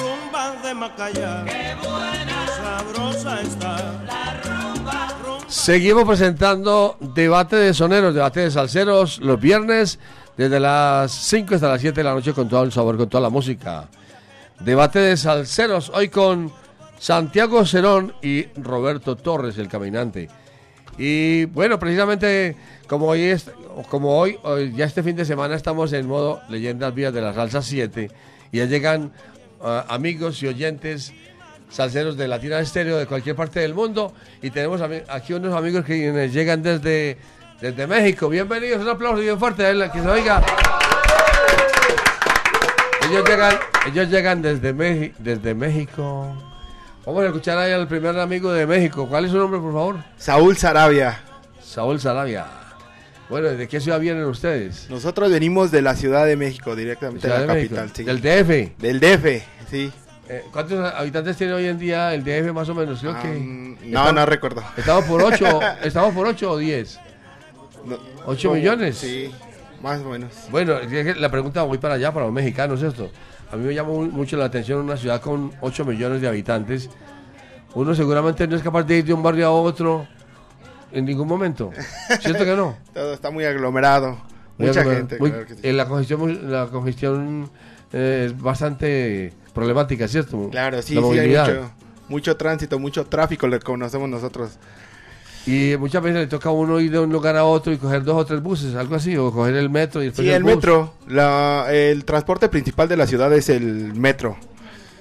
Rumba 0.00 0.56
de 0.64 0.74
Macaya. 0.74 1.44
Qué 1.44 1.76
buena. 1.76 2.46
Sabrosa 2.56 3.40
está. 3.40 3.76
La 4.04 4.40
rumba. 4.42 5.44
Seguimos 5.46 6.08
presentando 6.08 6.96
debate 6.98 7.54
de 7.54 7.72
soneros, 7.72 8.16
debate 8.16 8.40
de 8.40 8.50
salseros 8.50 9.20
los 9.20 9.40
viernes 9.40 10.00
desde 10.36 10.58
las 10.58 11.12
5 11.12 11.54
hasta 11.54 11.68
las 11.68 11.80
7 11.80 12.00
de 12.00 12.02
la 12.04 12.14
noche 12.14 12.32
con 12.32 12.48
todo 12.48 12.64
el 12.64 12.72
sabor, 12.72 12.96
con 12.96 13.08
toda 13.08 13.22
la 13.22 13.30
música. 13.30 13.88
Debate 14.60 14.98
de 14.98 15.16
salseros 15.16 15.90
hoy 15.94 16.08
con 16.08 16.52
Santiago 16.98 17.64
Cerón 17.64 18.12
y 18.22 18.46
Roberto 18.56 19.14
Torres, 19.14 19.56
el 19.58 19.68
caminante. 19.68 20.28
Y 20.98 21.44
bueno, 21.46 21.78
precisamente 21.78 22.56
como 22.88 23.06
hoy 23.06 23.22
es, 23.22 23.50
como 23.88 24.18
hoy, 24.18 24.36
hoy, 24.42 24.72
ya 24.74 24.84
este 24.84 25.04
fin 25.04 25.14
de 25.14 25.24
semana 25.24 25.54
estamos 25.54 25.92
en 25.92 26.08
modo 26.08 26.40
leyendas 26.48 26.92
vías 26.92 27.14
de 27.14 27.20
la 27.20 27.32
salsa 27.32 27.62
7 27.62 28.10
y 28.50 28.58
ya 28.58 28.64
llegan 28.64 29.12
ah, 29.62 29.86
amigos 29.88 30.42
y 30.42 30.48
oyentes 30.48 31.12
salseros 31.70 32.16
de 32.16 32.26
Latina 32.26 32.58
Estéreo 32.58 32.98
de 32.98 33.06
cualquier 33.06 33.36
parte 33.36 33.60
del 33.60 33.74
mundo 33.74 34.12
y 34.42 34.50
tenemos 34.50 34.80
aquí 35.08 35.34
unos 35.34 35.54
amigos 35.54 35.84
que 35.84 36.28
llegan 36.32 36.64
desde, 36.64 37.16
desde 37.60 37.86
México. 37.86 38.28
Bienvenidos, 38.28 38.82
un 38.82 38.88
aplauso 38.88 39.20
bien 39.20 39.38
fuerte 39.38 39.64
a 39.64 39.92
que 39.92 40.02
se 40.02 40.08
oiga. 40.08 40.42
Ellos 43.10 43.24
llegan, 43.28 43.54
ellos 43.86 44.08
llegan 44.10 44.42
desde, 44.42 44.74
Meji- 44.74 45.12
desde 45.18 45.54
México. 45.54 46.34
Vamos 47.06 47.22
a 47.22 47.26
escuchar 47.26 47.56
ahí 47.58 47.72
al 47.72 47.88
primer 47.88 48.18
amigo 48.18 48.52
de 48.52 48.66
México. 48.66 49.06
¿Cuál 49.08 49.24
es 49.24 49.30
su 49.30 49.38
nombre, 49.38 49.58
por 49.60 49.72
favor? 49.72 49.96
Saúl 50.18 50.56
Sarabia. 50.56 51.20
Saúl 51.62 51.98
Sarabia. 52.00 52.46
Bueno, 53.30 53.48
¿de 53.48 53.68
qué 53.68 53.80
ciudad 53.80 54.00
vienen 54.00 54.24
ustedes? 54.24 54.88
Nosotros 54.90 55.30
venimos 55.30 55.70
de 55.70 55.82
la 55.82 55.94
Ciudad 55.96 56.26
de 56.26 56.36
México, 56.36 56.74
directamente 56.76 57.26
de 57.28 57.34
la 57.34 57.40
de 57.40 57.46
capital. 57.46 57.90
sí. 57.94 58.04
Del 58.04 58.20
DF. 58.20 58.78
Del 58.80 59.00
DF, 59.00 59.42
sí. 59.70 59.92
Eh, 60.30 60.44
¿Cuántos 60.52 60.92
habitantes 60.94 61.36
tiene 61.36 61.54
hoy 61.54 61.66
en 61.66 61.78
día 61.78 62.12
el 62.14 62.22
DF 62.24 62.52
más 62.52 62.68
o 62.68 62.74
menos? 62.74 63.00
Creo 63.00 63.18
que... 63.20 63.28
Ah, 63.28 63.84
no, 63.86 64.12
no 64.12 64.26
recuerdo. 64.26 64.62
¿Estamos 64.76 65.04
por 65.04 65.22
8 65.22 65.60
estamos 65.84 66.14
por 66.14 66.26
ocho 66.26 66.50
o 66.52 66.58
10? 66.58 66.98
¿8 68.26 68.42
como- 68.42 68.54
millones? 68.54 68.96
Sí, 68.98 69.30
más 69.82 70.00
o 70.00 70.10
menos. 70.10 70.32
Bueno, 70.50 70.74
la 71.16 71.30
pregunta 71.30 71.62
voy 71.62 71.78
para 71.78 71.94
allá, 71.94 72.12
para 72.12 72.26
los 72.26 72.34
mexicanos, 72.34 72.82
esto. 72.82 73.10
A 73.50 73.56
mí 73.56 73.64
me 73.66 73.74
llama 73.74 73.90
mu- 73.90 74.06
mucho 74.10 74.36
la 74.36 74.44
atención 74.46 74.80
una 74.80 74.96
ciudad 74.96 75.20
con 75.20 75.52
8 75.60 75.84
millones 75.84 76.20
de 76.20 76.28
habitantes. 76.28 76.90
Uno 77.74 77.94
seguramente 77.94 78.46
no 78.46 78.56
es 78.56 78.62
capaz 78.62 78.82
de 78.84 78.98
ir 78.98 79.04
de 79.04 79.12
un 79.12 79.22
barrio 79.22 79.46
a 79.46 79.50
otro 79.50 80.06
en 80.92 81.04
ningún 81.04 81.28
momento. 81.28 81.70
¿Cierto 82.20 82.44
que 82.44 82.56
no? 82.56 82.76
Todo 82.94 83.12
está 83.14 83.30
muy 83.30 83.44
aglomerado. 83.44 84.18
Muy 84.58 84.68
Mucha 84.68 84.80
aglomerado. 84.80 85.08
gente. 85.08 85.18
Muy- 85.18 85.30
claro 85.30 85.46
que 85.46 85.54
sí. 85.54 85.60
eh, 85.62 85.72
la 85.72 85.86
congestión, 85.86 86.50
la 86.52 86.66
congestión 86.66 87.50
eh, 87.92 88.24
es 88.26 88.40
bastante 88.40 89.32
problemática, 89.54 90.08
¿cierto? 90.08 90.48
Claro, 90.50 90.82
sí, 90.82 90.94
La 90.94 91.02
sí, 91.02 91.18
hay 91.18 91.28
mucho, 91.28 91.70
mucho 92.08 92.36
tránsito, 92.36 92.78
mucho 92.78 93.06
tráfico, 93.06 93.46
le 93.48 93.60
conocemos 93.60 94.08
nosotros. 94.08 94.58
Y 95.48 95.76
muchas 95.78 96.02
veces 96.02 96.18
le 96.20 96.26
toca 96.26 96.50
a 96.50 96.52
uno 96.52 96.78
ir 96.78 96.90
de 96.90 96.98
un 96.98 97.10
lugar 97.10 97.36
a 97.36 97.44
otro 97.44 97.72
y 97.72 97.78
coger 97.78 98.04
dos 98.04 98.16
o 98.16 98.26
tres 98.26 98.42
buses, 98.42 98.74
algo 98.74 98.94
así, 98.96 99.16
o 99.16 99.32
coger 99.32 99.54
el 99.56 99.70
metro 99.70 100.02
y 100.02 100.06
después 100.06 100.26
Sí, 100.26 100.32
el 100.32 100.42
bus. 100.42 100.54
metro. 100.56 100.92
La, 101.08 101.66
el 101.70 102.04
transporte 102.04 102.48
principal 102.48 102.86
de 102.88 102.96
la 102.96 103.06
ciudad 103.06 103.32
es 103.32 103.48
el 103.48 103.94
metro. 103.94 104.36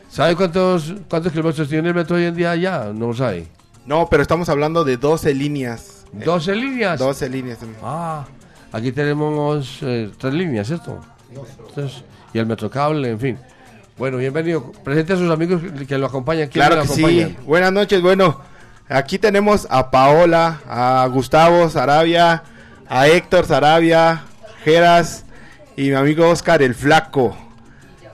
¿Sabe 0.10 0.36
cuántos, 0.36 0.93
cuántos 1.10 1.32
kilómetros 1.34 1.68
tiene 1.68 1.89
el 1.89 1.93
metro 1.95 2.16
hoy 2.16 2.24
en 2.26 2.36
día 2.36 2.52
allá? 2.52 2.91
No 2.93 3.14
sabe. 3.14 3.48
No, 3.86 4.08
pero 4.10 4.22
estamos 4.22 4.48
hablando 4.50 4.84
de 4.86 4.95
12 4.98 5.34
líneas. 5.34 6.06
¿12 6.18 6.56
líneas? 6.56 6.98
12 7.00 7.30
líneas. 7.30 7.60
Ah, 7.84 8.26
aquí 8.72 8.91
tenemos 8.93 9.80
eh, 9.82 10.10
tres 10.18 10.34
líneas, 10.34 10.68
¿cierto? 10.68 11.02
Entonces, 11.68 12.04
y 12.34 12.39
el 12.39 12.45
metrocable, 12.45 13.10
en 13.10 13.20
fin. 13.20 13.38
Bueno, 13.98 14.18
bienvenido. 14.18 14.72
Presente 14.84 15.14
a 15.14 15.18
sus 15.18 15.30
amigos 15.30 15.62
que- 15.88 15.98
lo 15.98 16.06
acompañan. 16.06 16.48
¿Quiénes 16.48 16.68
Claro 16.70 16.76
lo 16.84 16.88
que 16.88 16.95
sí. 16.95 17.04
acompañan? 17.04 17.38
Buenas 17.45 17.74
noches. 17.74 18.02
Bueno, 18.02 18.39
aquí 18.90 19.18
tenemos 19.20 19.68
a 19.70 19.92
Paola, 19.92 20.60
a 20.68 21.08
Gustavo 21.12 21.70
Sarabia, 21.70 22.44
a 22.90 23.08
Héctor 23.08 23.46
Sarabia, 23.46 24.24
Geras 24.64 25.26
y 25.76 25.90
mi 25.90 25.94
amigo 25.94 26.30
Oscar 26.30 26.62
el 26.62 26.76
Flaco. 26.76 27.38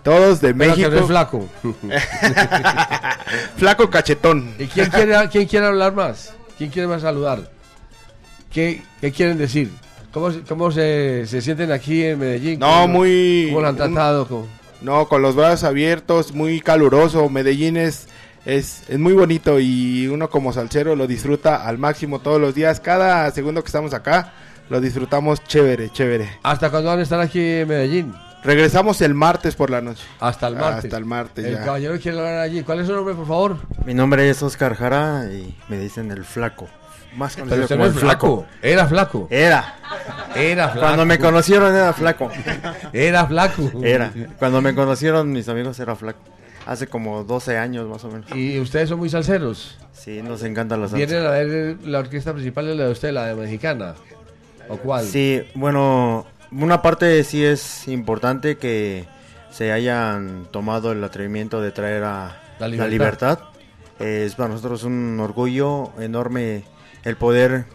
Todos 0.03 0.41
de 0.41 0.53
Pero 0.53 0.75
México. 0.75 0.93
es 0.95 1.05
flaco. 1.05 1.47
Flaco 3.57 3.89
cachetón. 3.89 4.53
¿Y 4.59 4.65
quién 4.65 4.89
quiere, 4.89 5.15
quién 5.31 5.47
quiere 5.47 5.65
hablar 5.67 5.93
más? 5.93 6.33
¿Quién 6.57 6.69
quiere 6.69 6.87
más 6.87 7.01
saludar? 7.01 7.49
¿Qué, 8.51 8.81
qué 9.01 9.11
quieren 9.11 9.37
decir? 9.37 9.71
¿Cómo, 10.11 10.31
se- 10.31 10.41
cómo 10.41 10.71
se, 10.71 11.25
se 11.25 11.41
sienten 11.41 11.71
aquí 11.71 12.03
en 12.03 12.19
Medellín? 12.19 12.59
No, 12.59 12.67
¿Cómo- 12.81 12.87
muy- 12.99 13.45
¿Cómo 13.49 13.61
lo 13.61 13.67
han 13.69 13.75
tratado? 13.77 14.27
¿Cómo- 14.27 14.47
No, 14.81 15.07
con 15.07 15.21
los 15.21 15.35
brazos 15.35 15.63
abiertos, 15.63 16.33
muy 16.33 16.59
caluroso. 16.59 17.29
Medellín 17.29 17.77
es, 17.77 18.07
es, 18.45 18.83
es 18.89 18.99
muy 18.99 19.13
bonito 19.13 19.59
y 19.59 20.07
uno 20.07 20.29
como 20.29 20.51
salsero 20.53 20.95
lo 20.95 21.07
disfruta 21.07 21.65
al 21.67 21.77
máximo 21.77 22.19
todos 22.19 22.39
los 22.41 22.53
días. 22.55 22.79
Cada 22.79 23.29
segundo 23.31 23.61
que 23.63 23.67
estamos 23.67 23.93
acá 23.93 24.33
lo 24.69 24.81
disfrutamos 24.81 25.43
chévere, 25.43 25.89
chévere. 25.89 26.29
¿Hasta 26.43 26.69
cuándo 26.69 26.89
van 26.89 26.99
a 26.99 27.03
estar 27.03 27.19
aquí 27.19 27.39
en 27.39 27.67
Medellín? 27.67 28.13
Regresamos 28.43 28.99
el 29.01 29.13
martes 29.13 29.55
por 29.55 29.69
la 29.69 29.79
noche. 29.81 30.03
Hasta 30.19 30.47
el 30.47 30.55
martes. 30.55 30.85
Hasta 30.85 30.97
el 30.97 31.05
martes, 31.05 31.45
El 31.45 31.53
ya. 31.55 31.63
caballero 31.63 31.97
quiere 31.99 32.17
hablar 32.19 32.39
allí. 32.39 32.61
¿Cuál 32.63 32.81
es 32.81 32.87
su 32.87 32.93
nombre, 32.93 33.13
por 33.13 33.25
favor? 33.25 33.57
Mi 33.85 33.93
nombre 33.93 34.29
es 34.29 34.43
Oscar 34.43 34.75
Jara 34.75 35.25
y 35.31 35.55
me 35.69 35.77
dicen 35.77 36.11
el 36.11 36.25
flaco. 36.25 36.67
Más 37.15 37.35
Pero 37.35 37.45
conocido 37.45 37.63
usted 37.63 37.75
como 37.75 37.85
no 37.85 37.89
el 37.91 37.95
es 37.95 38.01
flaco. 38.03 38.45
Era 38.61 38.87
flaco. 38.87 39.27
Era. 39.29 39.75
Era 40.35 40.69
flaco. 40.69 40.79
Cuando 40.87 41.05
me 41.05 41.19
conocieron 41.19 41.73
era 41.73 41.93
flaco. 41.93 42.31
Era 42.91 43.25
flaco. 43.27 43.71
Era. 43.83 44.11
Cuando 44.39 44.61
me 44.61 44.73
conocieron 44.75 45.31
mis 45.31 45.47
amigos 45.47 45.79
era 45.79 45.95
flaco. 45.95 46.19
Hace 46.65 46.87
como 46.87 47.23
12 47.23 47.57
años 47.57 47.87
más 47.89 48.03
o 48.05 48.09
menos. 48.09 48.29
¿Y 48.35 48.59
ustedes 48.59 48.89
son 48.89 48.99
muy 48.99 49.09
salseros? 49.09 49.77
Sí, 49.91 50.21
nos 50.21 50.43
encanta 50.43 50.77
la 50.77 50.87
salsa. 50.87 50.97
¿Vienen 51.05 51.25
a 51.25 51.31
ver 51.31 51.77
la 51.83 51.99
orquesta 51.99 52.31
principal 52.33 52.69
es 52.69 52.77
la 52.77 52.85
de 52.85 52.91
usted, 52.91 53.11
la 53.11 53.25
de 53.27 53.35
mexicana? 53.35 53.95
¿O 54.69 54.77
cuál? 54.77 55.05
Sí, 55.05 55.41
bueno, 55.55 56.25
una 56.51 56.81
parte 56.81 57.23
sí 57.25 57.43
es 57.43 57.87
importante 57.87 58.57
que 58.57 59.05
se 59.51 59.71
hayan 59.71 60.47
tomado 60.51 60.91
el 60.93 61.03
atrevimiento 61.03 61.61
de 61.61 61.71
traer 61.71 62.03
a 62.03 62.41
La 62.59 62.67
la 62.67 62.67
libertad. 62.69 62.89
libertad. 62.89 63.39
Es 63.99 64.35
para 64.35 64.49
nosotros 64.49 64.83
un 64.83 65.19
orgullo 65.19 65.91
enorme 65.99 66.63
el 67.03 67.15
poder 67.17 67.65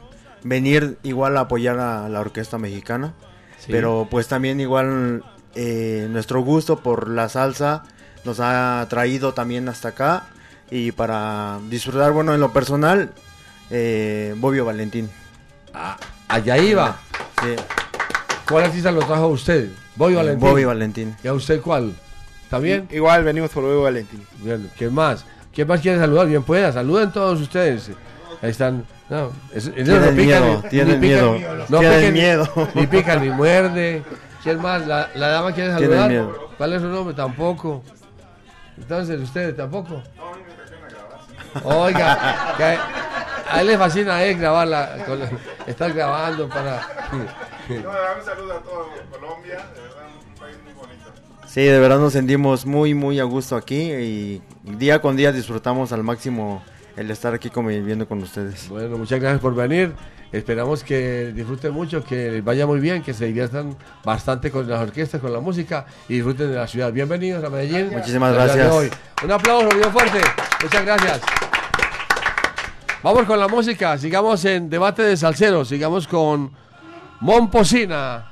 venir 0.43 0.99
igual 1.03 1.37
a 1.37 1.41
apoyar 1.41 1.79
a 1.79 2.09
la 2.09 2.21
orquesta 2.21 2.59
mexicana. 2.59 3.15
Sí. 3.59 3.67
Pero 3.71 4.09
pues 4.11 4.29
también 4.29 4.61
igual 4.61 5.25
eh, 5.55 6.07
nuestro 6.11 6.41
gusto 6.41 6.81
por 6.81 7.09
la 7.09 7.29
salsa 7.29 7.85
nos 8.29 8.41
ha 8.41 8.87
traído 8.91 9.33
también 9.33 9.69
hasta 9.69 9.89
acá. 9.89 10.25
Y 10.71 10.93
para 10.93 11.59
disfrutar, 11.71 12.13
bueno, 12.13 12.35
en 12.35 12.41
lo 12.41 12.53
personal, 12.53 13.11
eh, 13.71 14.35
Bobio 14.37 14.67
Valentín. 14.67 15.09
Ah, 15.73 15.97
allá 16.29 16.59
iba. 16.59 16.99
Sí. 17.43 17.55
¿Cuál 18.49 18.65
artista 18.65 18.93
lo 18.93 19.01
trajo 19.01 19.25
a 19.25 19.29
usted? 19.29 19.71
Bobby 19.97 20.13
Eh, 20.13 20.17
Valentín. 20.17 20.49
Bobby 20.49 20.65
Valentín. 20.65 21.17
¿Y 21.25 21.29
a 21.29 21.33
usted 21.33 21.61
cuál? 21.63 21.95
¿Está 22.45 22.59
bien? 22.59 22.87
Igual 22.91 23.25
venimos 23.25 23.51
por 23.51 23.63
Bobby 23.65 23.83
Valentín. 23.83 24.27
Bien, 24.43 24.71
¿Quién 24.77 24.93
más? 24.95 25.25
¿Quién 25.55 25.67
más 25.69 25.81
quiere 25.81 25.99
saludar? 25.99 26.27
Bien 26.27 26.43
pueda, 26.43 26.71
saluden 26.73 27.11
todos 27.13 27.41
ustedes. 27.41 27.91
Ahí 28.43 28.51
están. 28.51 28.85
No, 29.09 29.33
es- 29.55 29.73
Tienen 29.73 29.87
no 30.03 30.11
pican 30.11 30.17
miedo, 30.17 30.61
ni- 30.63 30.69
tienen 30.69 31.01
ni 31.01 31.09
pican- 31.09 31.33
miedo, 31.33 31.67
no 31.71 31.79
tienen 31.79 31.99
pican 31.99 32.13
ni- 32.15 32.21
miedo. 32.21 32.69
Ni 32.75 32.87
pica 32.87 33.17
ni 33.17 33.31
muerde. 33.31 34.03
¿Quién 34.43 34.61
más? 34.63 34.87
¿La, 34.87 35.09
la 35.15 35.29
dama 35.29 35.53
quiere 35.53 35.73
saludar? 35.73 36.09
miedo. 36.11 36.51
¿Cuál 36.59 36.73
es 36.75 36.83
su 36.83 36.89
nombre? 36.89 37.15
Tampoco. 37.15 37.83
Entonces, 38.81 39.21
¿ustedes 39.21 39.57
tampoco? 39.57 40.03
Oiga, 41.65 42.55
que 42.57 42.65
a 43.51 43.61
él 43.61 43.67
le 43.67 43.79
fascina 43.79 44.23
es 44.25 44.39
grabarla, 44.39 45.05
con 45.07 45.19
la- 45.19 45.31
estar 45.67 45.93
grabando 45.93 46.49
para... 46.49 46.77
un 47.69 48.25
saludo 48.25 48.53
a 48.55 48.61
todo 48.61 48.89
Colombia, 49.11 49.57
de 49.75 49.81
verdad, 49.81 50.07
un 50.29 50.35
país 50.41 50.57
muy 50.65 50.73
bonito. 50.75 51.05
Sí, 51.47 51.63
de 51.63 51.79
verdad 51.81 51.99
nos 51.99 52.13
sentimos 52.13 52.67
muy, 52.67 52.95
muy 52.95 53.19
a 53.21 53.25
gusto 53.25 53.57
aquí 53.57 53.93
y 53.93 54.43
día 54.63 55.01
con 55.01 55.17
día 55.17 55.33
disfrutamos 55.33 55.93
al 55.93 56.03
máximo 56.03 56.63
el 56.97 57.11
estar 57.11 57.33
aquí 57.35 57.49
conviviendo 57.51 58.07
con 58.07 58.23
ustedes. 58.23 58.69
Bueno, 58.69 58.99
muchas 58.99 59.21
gracias 59.21 59.41
por 59.41 59.55
venir. 59.55 59.95
Esperamos 60.31 60.85
que 60.85 61.33
disfruten 61.35 61.73
mucho, 61.73 62.05
que 62.05 62.31
les 62.31 62.45
vaya 62.45 62.67
muy 62.67 62.81
bien, 62.81 63.03
que 63.03 63.15
se 63.15 63.27
diviertan 63.27 63.75
bastante 64.05 64.51
con 64.51 64.69
las 64.69 64.81
orquestas, 64.81 65.21
con 65.23 65.33
la 65.33 65.41
música 65.41 65.87
y 66.09 66.15
disfruten 66.15 66.51
de 66.51 66.57
la 66.57 66.67
ciudad. 66.67 66.93
Bienvenidos 66.93 67.43
a 67.43 67.49
Medellín. 67.49 67.91
Muchísimas 67.91 68.33
de 68.33 68.37
gracias. 68.37 68.73
hoy. 68.73 68.91
Un 69.25 69.33
aplauso 69.33 69.69
bien 69.75 69.91
fuerte. 69.91 70.21
Muchas 70.63 70.85
gracias. 70.85 71.21
Vamos 73.03 73.25
con 73.25 73.39
la 73.41 73.49
música. 73.49 73.97
Sigamos 73.97 74.45
en 74.45 74.69
debate 74.69 75.03
de 75.03 75.17
salseros. 75.17 75.69
Sigamos 75.69 76.07
con 76.07 76.53
Mon 77.21 77.51
Pocina, 77.51 78.31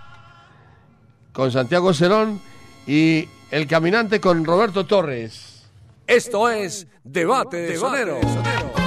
con 1.32 1.50
Santiago 1.50 1.94
Cerón 1.94 2.42
y 2.86 3.26
El 3.50 3.66
Caminante 3.66 4.20
con 4.20 4.44
Roberto 4.44 4.84
Torres. 4.84 5.64
Esto 6.06 6.50
es 6.50 6.86
Debate 7.04 7.56
de 7.56 7.76
Sonero. 7.76 8.20
Mi 8.20 8.26
vida 8.26 8.85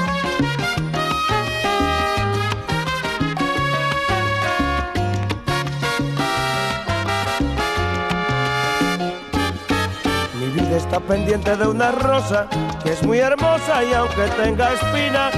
está 10.90 11.00
pendiente 11.02 11.56
de 11.56 11.68
una 11.68 11.92
rosa 11.92 12.48
que 12.84 12.94
es 12.94 13.04
muy 13.04 13.20
hermosa 13.20 13.84
y 13.84 13.94
aunque 13.94 14.24
tenga 14.42 14.74
espina, 14.74 15.30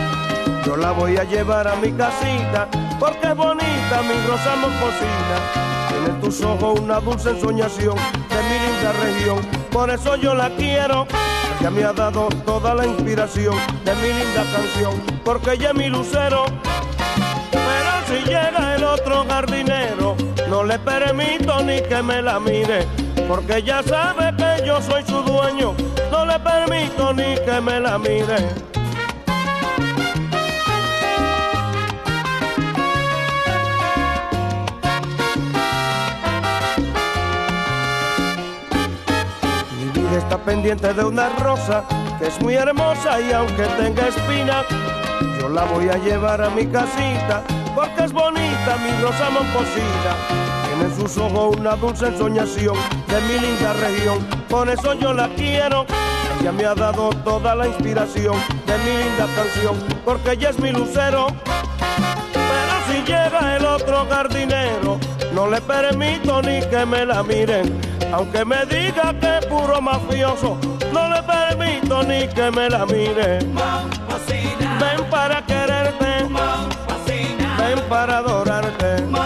yo 0.65 0.77
la 0.77 0.91
voy 0.91 1.17
a 1.17 1.25
llevar 1.25 1.67
a 1.67 1.75
mi 1.75 1.91
casita 1.91 2.69
porque 2.97 3.27
es 3.27 3.35
bonita 3.35 4.01
mi 4.03 4.27
rosa 4.29 4.55
mocosina. 4.55 5.89
Tiene 5.89 6.05
en 6.07 6.21
tus 6.21 6.41
ojos 6.41 6.79
una 6.79 7.01
dulce 7.01 7.31
ensoñación 7.31 7.97
de 7.97 8.43
mi 8.47 8.59
linda 8.65 8.93
región, 9.03 9.39
por 9.71 9.89
eso 9.89 10.15
yo 10.15 10.33
la 10.33 10.49
quiero. 10.51 11.05
Ella 11.59 11.69
me 11.69 11.83
ha 11.83 11.91
dado 11.91 12.29
toda 12.45 12.73
la 12.73 12.85
inspiración 12.85 13.55
de 13.83 13.93
mi 13.95 14.07
linda 14.07 14.45
canción, 14.55 15.01
porque 15.25 15.51
ella 15.55 15.71
es 15.71 15.75
mi 15.75 15.89
lucero. 15.89 16.45
Pero 17.51 17.91
si 18.07 18.23
llega 18.25 18.75
el 18.77 18.85
otro 18.85 19.25
jardinero, 19.27 20.15
no 20.47 20.63
le 20.63 20.79
permito 20.79 21.61
ni 21.61 21.81
que 21.81 22.01
me 22.01 22.21
la 22.21 22.39
mire, 22.39 22.87
porque 23.31 23.59
ella 23.59 23.81
sabe 23.81 24.35
que 24.35 24.67
yo 24.67 24.81
soy 24.81 25.03
su 25.03 25.21
dueño, 25.21 25.73
no 26.11 26.25
le 26.25 26.37
permito 26.37 27.13
ni 27.13 27.35
que 27.45 27.61
me 27.61 27.79
la 27.79 27.97
mire. 27.97 28.35
Mi 39.79 39.89
vida 39.93 40.17
está 40.17 40.37
pendiente 40.39 40.93
de 40.93 41.05
una 41.05 41.29
rosa 41.39 41.85
que 42.19 42.27
es 42.27 42.41
muy 42.41 42.55
hermosa 42.55 43.21
y 43.21 43.31
aunque 43.31 43.63
tenga 43.79 44.09
espina, 44.09 44.65
yo 45.39 45.47
la 45.47 45.63
voy 45.63 45.87
a 45.87 45.95
llevar 45.99 46.41
a 46.41 46.49
mi 46.49 46.67
casita 46.67 47.43
porque 47.73 48.03
es 48.03 48.11
bonita 48.11 48.75
mi 48.83 49.01
rosa 49.01 49.29
momposina. 49.29 50.50
En 50.81 50.95
sus 50.95 51.17
ojos 51.17 51.55
una 51.57 51.75
dulce 51.75 52.07
ensoñación 52.07 52.75
de 53.07 53.21
mi 53.21 53.39
linda 53.39 53.73
región, 53.73 54.19
por 54.49 54.69
eso 54.69 54.93
yo 54.95 55.13
la 55.13 55.29
quiero. 55.29 55.85
Ella 56.39 56.51
me 56.51 56.65
ha 56.65 56.73
dado 56.73 57.09
toda 57.23 57.53
la 57.53 57.67
inspiración 57.67 58.35
de 58.65 58.77
mi 58.79 59.03
linda 59.03 59.27
canción, 59.35 59.75
porque 60.03 60.31
ella 60.31 60.49
es 60.49 60.59
mi 60.59 60.71
lucero. 60.71 61.27
Pero 62.33 62.75
si 62.87 62.99
llega 63.03 63.57
el 63.57 63.65
otro 63.65 64.07
jardinero, 64.09 64.99
no 65.33 65.47
le 65.47 65.61
permito 65.61 66.41
ni 66.41 66.61
que 66.61 66.85
me 66.85 67.05
la 67.05 67.21
miren. 67.21 67.79
Aunque 68.11 68.43
me 68.43 68.65
diga 68.65 69.13
que 69.19 69.37
es 69.37 69.45
puro 69.45 69.79
mafioso, 69.81 70.57
no 70.91 71.09
le 71.09 71.21
permito 71.23 72.03
ni 72.03 72.27
que 72.27 72.49
me 72.51 72.69
la 72.69 72.85
miren. 72.85 73.53
Ven 74.79 75.09
para 75.09 75.45
quererte, 75.45 76.27
ven 77.57 77.79
para 77.87 78.17
adorarte. 78.17 79.20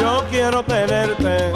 Yo 0.00 0.24
quiero 0.30 0.62
tenerte. 0.62 1.55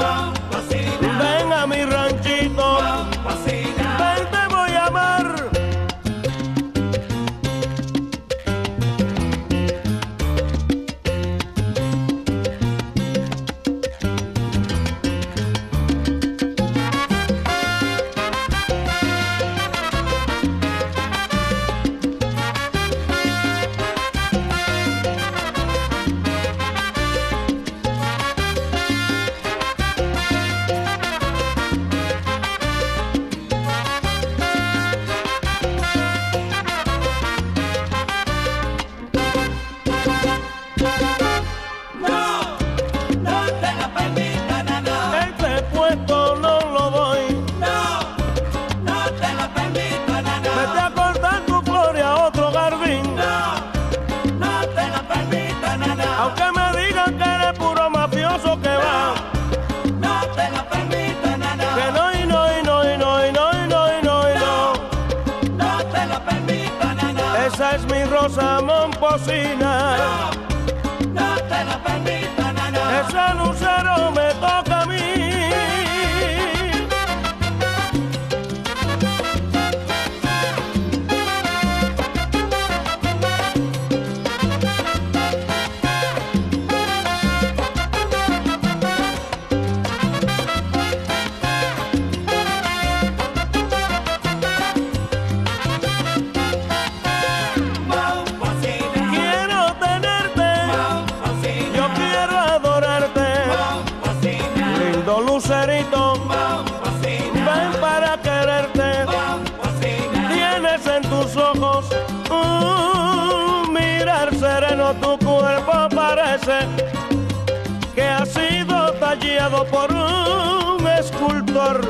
Que 117.95 118.03
ha 118.03 118.27
sido 118.27 118.93
tallado 118.95 119.65
por 119.67 119.93
un 119.93 120.87
escultor 120.89 121.81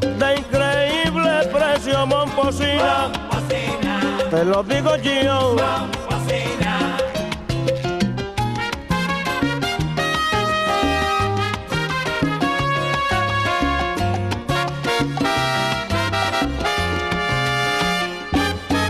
de 0.00 0.36
increíble 0.36 1.48
precio, 1.52 2.06
Momposina. 2.06 3.10
Te 4.30 4.44
lo 4.44 4.62
digo 4.62 4.96
yo. 4.96 5.56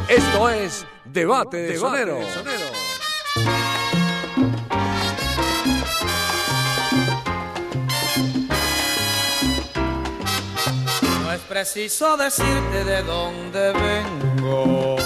Esto 0.09 0.49
es 0.49 0.87
Debate 1.05 1.59
de 1.59 1.77
Sonero. 1.77 2.19
No 2.19 2.51
es 2.51 2.78
preciso 11.59 12.17
decirte 12.17 12.85
de 12.85 13.03
dónde 13.03 13.73
vengo. 13.73 14.97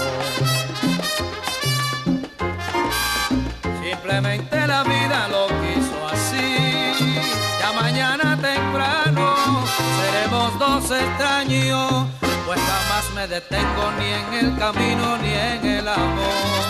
Simplemente 3.83 4.67
la 4.67 4.83
vida 4.83 5.29
lo 5.29 5.47
quiso 5.47 6.09
así. 6.13 7.17
Ya 7.59 7.73
mañana 7.73 8.39
temprano 8.39 9.35
seremos 9.99 10.59
dos 10.59 10.91
extraños, 10.91 12.07
pues 12.45 12.61
jamás 12.61 13.05
me 13.15 13.27
detengo 13.29 13.85
ni 13.99 14.09
en 14.13 14.45
el 14.45 14.59
camino 14.59 15.17
ni 15.23 15.33
en 15.33 15.67
el 15.79 15.89
amor. 15.89 16.67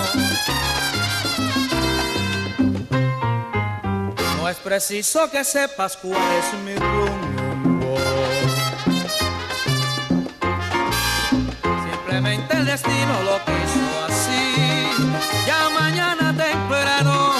No 4.36 4.48
es 4.48 4.58
preciso 4.58 5.28
que 5.28 5.42
sepas 5.42 5.96
cuál 5.96 6.22
es 6.38 6.60
mi 6.64 6.76
rumbo. 6.76 7.31
Simplemente 12.12 12.54
el 12.58 12.66
destino 12.66 13.22
lo 13.24 13.38
quiso 13.46 14.04
así. 14.06 14.44
Ya 15.46 15.70
mañana 15.80 16.34
temprano 16.36 17.32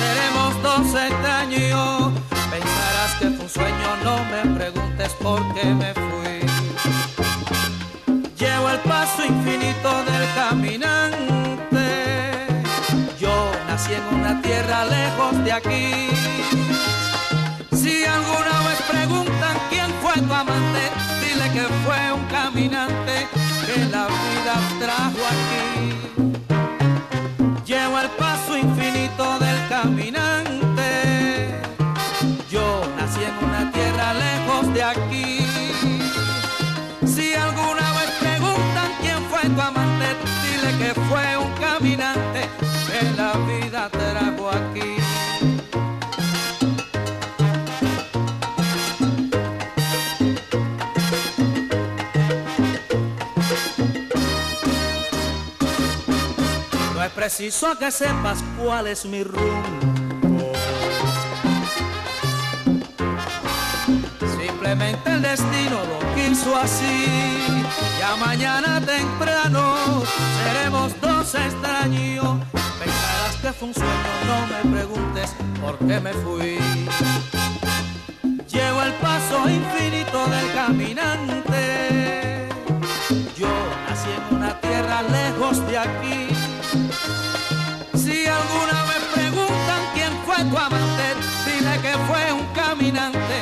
seremos 0.00 0.62
dos 0.64 1.00
extraños. 1.00 2.12
Pensarás 2.50 3.14
que 3.20 3.26
fue 3.30 3.44
un 3.44 3.48
sueño, 3.48 3.88
no 4.02 4.16
me 4.24 4.58
preguntes 4.58 5.12
por 5.22 5.54
qué 5.54 5.66
me 5.66 5.94
fui. 5.94 6.40
Llevo 8.36 8.70
el 8.70 8.80
paso 8.80 9.24
infinito 9.24 9.90
del 10.10 10.26
caminante. 10.34 11.86
Yo 13.20 13.52
nací 13.68 13.92
en 13.94 14.12
una 14.12 14.42
tierra 14.42 14.86
lejos 14.86 15.44
de 15.44 15.52
aquí. 15.52 16.08
Si 17.70 18.04
alguna 18.04 18.58
vez 18.66 18.82
preguntan 18.90 19.56
quién 19.70 19.88
fue 20.02 20.14
tu 20.20 20.34
amante, 20.34 20.90
dile 21.22 21.48
que 21.52 21.68
fue 21.84 22.12
un 22.12 22.24
caminante 22.24 23.28
que 23.66 23.84
la 23.86 24.06
vida 24.06 24.54
trajo 24.78 25.22
aquí. 25.34 25.90
Llevo 27.64 27.98
el 27.98 28.08
paso 28.10 28.56
infinito 28.56 29.38
del 29.40 29.68
caminante. 29.68 30.90
Yo 32.48 32.82
nací 32.96 33.20
en 33.24 33.36
una 33.48 33.72
tierra 33.72 34.14
lejos 34.14 34.72
de 34.72 34.82
aquí. 34.84 35.46
Si 37.04 37.34
alguna 37.34 37.92
vez 37.98 38.10
preguntan 38.20 38.88
quién 39.00 39.18
fue 39.30 39.42
tu 39.50 39.60
amante, 39.60 40.06
dile 40.44 40.70
que 40.78 40.94
fue 41.08 41.36
un 41.36 41.52
caminante 41.54 42.48
que 42.88 43.00
la 43.16 43.32
vida 43.50 43.88
trajo 43.90 44.50
aquí. 44.50 45.05
Preciso 57.26 57.76
que 57.76 57.90
sepas 57.90 58.38
cuál 58.56 58.86
es 58.86 59.04
mi 59.04 59.24
rumbo. 59.24 60.52
Simplemente 64.40 65.10
el 65.10 65.22
destino 65.22 65.76
lo 65.90 65.98
quiso 66.14 66.56
así. 66.56 67.08
Ya 67.98 68.14
mañana 68.24 68.80
temprano 68.80 69.74
seremos 70.44 71.00
dos 71.00 71.34
extraños. 71.34 72.38
Pensarás 72.78 73.36
que 73.42 73.52
fue 73.52 73.68
un 73.68 73.74
sueño, 73.74 74.12
no 74.28 74.46
me 74.46 74.76
preguntes 74.76 75.34
por 75.60 75.78
qué 75.78 75.98
me 75.98 76.12
fui. 76.12 76.58
Llevo 78.46 78.82
el 78.82 78.92
paso 79.02 79.50
infinito 79.50 80.26
del 80.28 80.52
caminante. 80.54 82.48
Yo 83.36 83.48
nací 83.88 84.10
en 84.16 84.36
una 84.36 84.60
tierra 84.60 85.02
lejos 85.02 85.66
de 85.66 85.76
aquí. 85.76 86.35
Dile 90.44 91.80
que 91.80 91.92
fue 92.06 92.32
un 92.32 92.44
caminante 92.54 93.36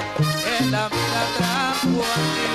que 0.45 0.65
la 0.71 0.89
vida 0.89 1.21
trajo 1.37 2.03
aquí. 2.15 2.49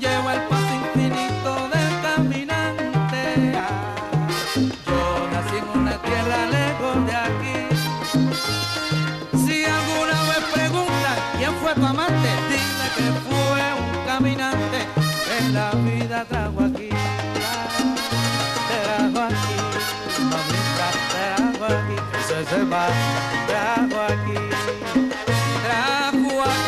Llevo 0.00 0.30
el 0.30 0.40
paso 0.42 0.74
infinito 0.74 1.68
del 1.74 1.92
caminante. 2.02 3.22
Yo 4.86 5.02
nací 5.32 5.56
en 5.56 5.66
una 5.80 5.94
tierra 6.02 6.38
lejos 6.46 6.96
de 7.06 7.14
aquí. 7.28 7.58
Si 9.44 9.56
alguna 9.64 10.18
vez 10.30 10.42
preguntan 10.54 11.16
quién 11.38 11.52
fue 11.60 11.74
tu 11.74 11.86
amante, 11.86 12.28
dile 12.50 12.86
que 12.96 13.08
fue 13.26 13.64
un 13.82 13.88
caminante 14.06 14.78
que 15.26 15.38
la 15.52 15.70
vida 15.72 16.24
trajo 16.24 16.67
eso 22.68 22.74
se 22.74 22.74
va, 22.74 22.88
trajo 23.46 24.00
aquí, 24.00 24.34
trajo 25.62 26.42
aquí. 26.42 26.58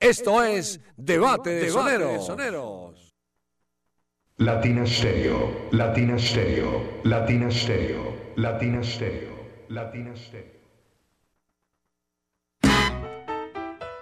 Esto 0.00 0.42
es 0.44 0.80
Debate 0.96 1.50
de 1.50 1.70
Soneros. 1.70 3.14
Latina 4.38 4.86
Stereo, 4.86 5.68
Latina 5.72 6.18
Stereo, 6.18 7.00
Latina 7.04 7.50
Stereo, 7.50 8.14
Latina 8.36 8.82
Stereo, 8.84 9.34
Latina 9.68 10.14
Stereo. 10.14 10.55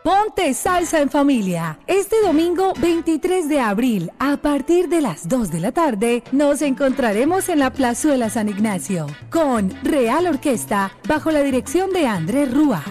Ponte 0.05 0.53
salsa 0.53 1.01
en 1.01 1.09
familia. 1.09 1.79
Este 1.87 2.17
domingo 2.21 2.75
23 2.79 3.49
de 3.49 3.59
abril, 3.59 4.13
a 4.19 4.37
partir 4.37 4.91
de 4.91 5.01
las 5.01 5.27
2 5.31 5.51
de 5.51 5.61
la 5.61 5.73
tarde, 5.73 6.23
nos 6.31 6.61
encontraremos 6.61 7.49
en 7.49 7.61
la 7.61 7.73
Plazuela 7.73 8.29
San 8.29 8.51
Ignacio 8.51 9.07
con 9.31 9.73
Real 9.83 10.27
Orquesta 10.27 10.93
bajo 11.09 11.31
la 11.31 11.43
dirección 11.43 11.91
de 11.95 12.07
Andrés 12.07 12.53
Rúa. 12.53 12.83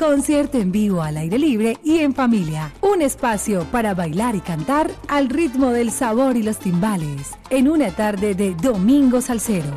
Concierto 0.00 0.58
en 0.58 0.72
vivo 0.72 1.00
al 1.00 1.16
aire 1.16 1.38
libre 1.38 1.78
y 1.84 2.00
en 2.00 2.12
familia. 2.12 2.72
Un 2.80 3.02
espacio 3.02 3.64
para 3.70 3.94
bailar 3.94 4.34
y 4.34 4.40
cantar 4.40 4.90
al 5.06 5.28
ritmo 5.28 5.70
del 5.70 5.92
sabor 5.92 6.36
y 6.36 6.42
los 6.42 6.58
timbales. 6.58 7.30
En 7.50 7.68
una 7.68 7.92
tarde 7.92 8.34
de 8.34 8.56
Domingo 8.56 9.20
Salsero. 9.20 9.70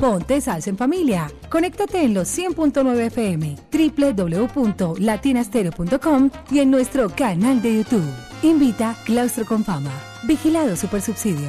Ponte 0.00 0.40
salsa 0.40 0.70
en 0.70 0.76
familia. 0.76 1.28
Conéctate 1.50 2.04
en 2.04 2.14
los 2.14 2.28
100.9 2.28 3.06
FM, 3.06 3.56
www.latinastereo.com 3.72 6.30
y 6.52 6.60
en 6.60 6.70
nuestro 6.70 7.10
canal 7.10 7.60
de 7.60 7.78
YouTube. 7.78 8.08
Invita 8.42 8.94
Claustro 9.04 9.44
con 9.44 9.64
Fama. 9.64 9.90
Vigilado 10.22 10.76
Supersubsidio. 10.76 11.48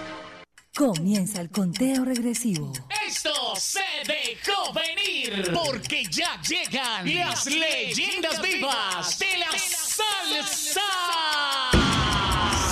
Comienza 0.75 1.41
el 1.41 1.49
conteo 1.49 2.05
regresivo. 2.05 2.71
Esto 3.05 3.29
se 3.57 3.81
dejó 4.07 4.71
venir 4.71 5.51
porque 5.53 6.05
ya 6.05 6.41
llegan 6.41 7.13
las 7.13 7.45
leyendas 7.45 8.41
vivas 8.41 9.19
de 9.19 9.37
la 9.37 9.51
salsa. 9.59 10.81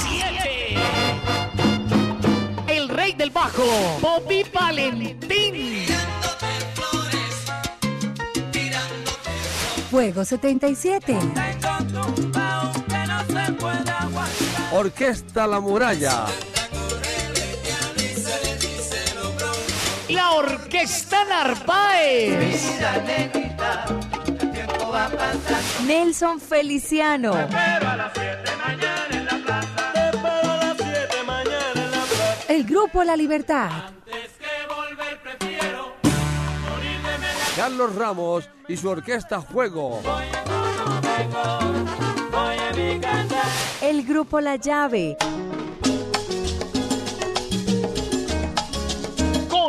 Siete. 0.02 0.76
El 2.68 2.88
rey 2.88 3.12
del 3.14 3.32
bajo, 3.32 3.66
Bobby 4.00 4.46
Valentín. 4.54 5.86
Fuego 9.92 10.24
77. 10.24 11.18
Orquesta 14.72 15.48
La 15.48 15.60
Muralla. 15.60 16.28
La 20.20 20.32
Orquesta 20.32 21.24
Narváez. 21.24 22.78
Nelson 25.88 26.42
Feliciano. 26.42 27.34
El 32.50 32.66
grupo 32.66 32.66
Grupo 32.66 33.02
La 33.06 33.16
Libertad. 33.16 33.70
Carlos 37.56 37.96
Ramos 37.96 38.50
y 38.68 38.76
su 38.76 38.90
orquesta 38.90 39.40
Juego. 39.40 40.02
El 43.82 44.06
grupo 44.06 44.42
La 44.42 44.58
Llave. 44.58 45.16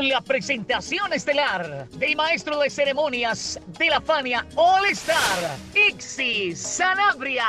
Con 0.00 0.08
la 0.08 0.22
presentación 0.22 1.12
estelar 1.12 1.86
del 1.90 2.16
maestro 2.16 2.58
de 2.58 2.70
ceremonias 2.70 3.60
de 3.78 3.90
la 3.90 4.00
Fania 4.00 4.46
All 4.56 4.86
Star, 4.92 5.58
Ixi 5.74 6.56
Sanabria. 6.56 7.44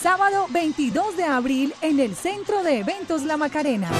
Sábado 0.00 0.46
22 0.50 1.16
de 1.16 1.24
abril 1.24 1.74
en 1.80 1.98
el 1.98 2.14
Centro 2.14 2.62
de 2.62 2.78
Eventos 2.78 3.24
La 3.24 3.36
Macarena. 3.36 3.90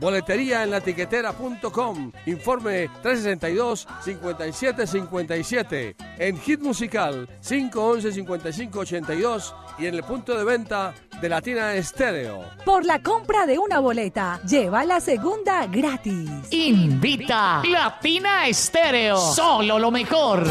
Boletería 0.00 0.62
en 0.62 0.70
la 0.70 0.80
tiquetera.com. 0.80 2.12
Informe 2.26 2.88
362-5757. 3.02 5.96
En 6.18 6.38
Hit 6.38 6.60
Musical 6.60 7.28
511-5582 7.42 9.54
y 9.78 9.86
en 9.86 9.94
el 9.94 10.02
punto 10.02 10.36
de 10.36 10.44
venta 10.44 10.92
de 11.20 11.28
Latina 11.28 11.74
Estéreo. 11.74 12.42
Por 12.64 12.84
la 12.84 13.00
compra 13.02 13.46
de 13.46 13.58
una 13.58 13.80
boleta, 13.80 14.40
lleva 14.48 14.84
la 14.84 15.00
segunda 15.00 15.66
gratis. 15.66 16.30
Invita 16.50 17.62
Latina 17.68 18.46
Estéreo. 18.46 19.18
Solo 19.18 19.78
lo 19.78 19.90
mejor. 19.90 20.44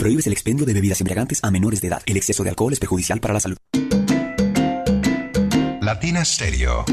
Prohíbes 0.00 0.26
el 0.26 0.32
expendio 0.32 0.64
de 0.64 0.72
bebidas 0.72 1.02
embriagantes 1.02 1.40
a 1.44 1.50
menores 1.50 1.82
de 1.82 1.88
edad. 1.88 2.02
El 2.06 2.16
exceso 2.16 2.42
de 2.42 2.48
alcohol 2.48 2.72
es 2.72 2.80
perjudicial 2.80 3.20
para 3.20 3.34
la 3.34 3.40
salud. 3.40 3.58
Latina 5.82 6.24
Stereo. 6.24 6.86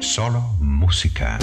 Solo 0.00 0.40
música. 0.58 1.38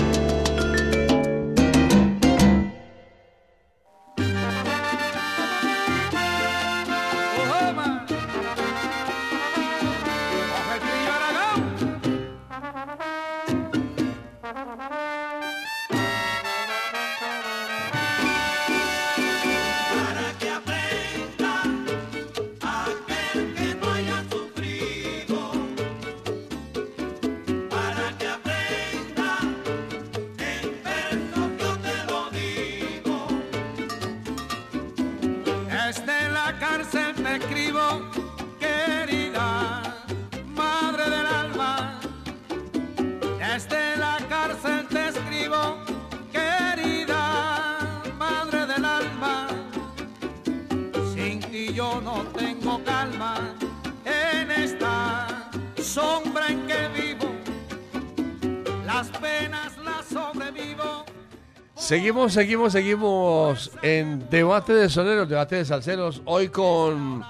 Seguimos, 61.87 62.33
seguimos, 62.33 62.73
seguimos 62.73 63.71
en 63.81 64.27
Debate 64.29 64.73
de 64.73 64.89
Soneros, 64.89 65.29
Debate 65.29 65.55
de 65.55 65.63
Salceros, 65.63 66.21
hoy 66.25 66.49
con 66.49 67.23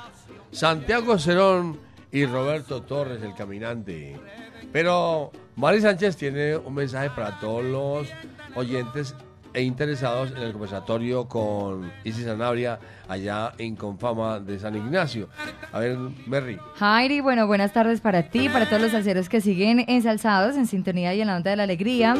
Santiago 0.49 1.19
Cerón 1.19 1.79
y 2.11 2.25
Roberto 2.25 2.81
Torres, 2.81 3.21
el 3.21 3.35
caminante. 3.35 4.19
Pero 4.73 5.31
Mari 5.57 5.81
Sánchez 5.81 6.17
tiene 6.17 6.57
un 6.57 6.73
mensaje 6.73 7.11
para 7.11 7.39
todos 7.39 7.63
los 7.63 8.07
oyentes 8.55 9.13
e 9.53 9.61
interesados 9.61 10.31
en 10.31 10.37
el 10.37 10.53
conversatorio 10.53 11.27
con 11.27 11.91
Isis 12.03 12.25
Sanabria 12.25 12.79
allá 13.07 13.53
en 13.57 13.75
Confama 13.75 14.39
de 14.39 14.59
San 14.59 14.75
Ignacio. 14.75 15.29
A 15.71 15.79
ver, 15.79 15.97
Merry. 16.25 16.59
Jairi, 16.75 17.21
bueno, 17.21 17.47
buenas 17.47 17.73
tardes 17.73 18.01
para 18.01 18.23
ti, 18.23 18.49
para 18.49 18.67
todos 18.67 18.81
los 18.81 18.91
salseros 18.91 19.29
que 19.29 19.41
siguen 19.41 19.83
ensalzados 19.87 20.55
en 20.55 20.67
sintonía 20.67 21.13
y 21.13 21.21
en 21.21 21.27
la 21.27 21.37
onda 21.37 21.51
de 21.51 21.57
la 21.57 21.63
alegría. 21.63 22.15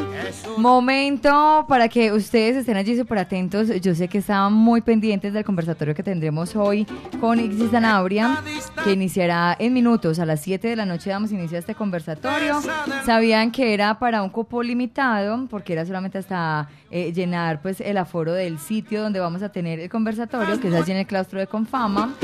Momento 0.56 1.66
para 1.68 1.88
que 1.88 2.12
ustedes 2.12 2.56
estén 2.56 2.76
allí 2.76 2.96
súper 2.96 3.18
atentos. 3.18 3.68
Yo 3.80 3.94
sé 3.94 4.08
que 4.08 4.18
estaban 4.18 4.52
muy 4.52 4.80
pendientes 4.80 5.32
del 5.32 5.44
conversatorio 5.44 5.94
que 5.94 6.02
tendremos 6.02 6.56
hoy 6.56 6.86
con 7.20 7.40
Ixi 7.40 7.68
Sanabria, 7.68 8.42
que 8.84 8.92
iniciará 8.92 9.56
en 9.58 9.72
minutos. 9.72 10.18
A 10.18 10.26
las 10.26 10.40
7 10.40 10.68
de 10.68 10.76
la 10.76 10.86
noche 10.86 11.10
damos 11.10 11.32
inicio 11.32 11.56
a 11.56 11.60
este 11.60 11.74
conversatorio. 11.74 12.60
Sabían 13.04 13.50
que 13.50 13.74
era 13.74 13.98
para 13.98 14.22
un 14.22 14.30
cupo 14.30 14.62
limitado, 14.62 15.46
porque 15.50 15.72
era 15.72 15.84
solamente 15.84 16.18
hasta 16.18 16.68
eh, 16.90 17.12
llenar 17.12 17.60
pues 17.60 17.80
el 17.80 17.96
aforo 17.98 18.32
del 18.32 18.58
sitio 18.58 19.02
donde 19.02 19.20
vamos 19.20 19.42
a 19.42 19.50
tener 19.50 19.80
el 19.80 19.88
conversatorio, 19.88 20.58
que 20.60 20.68
es 20.68 20.74
allí 20.78 20.92
en 20.92 20.98
el 20.98 21.06
claustro 21.06 21.40
de 21.40 21.46
Confama. 21.46 22.14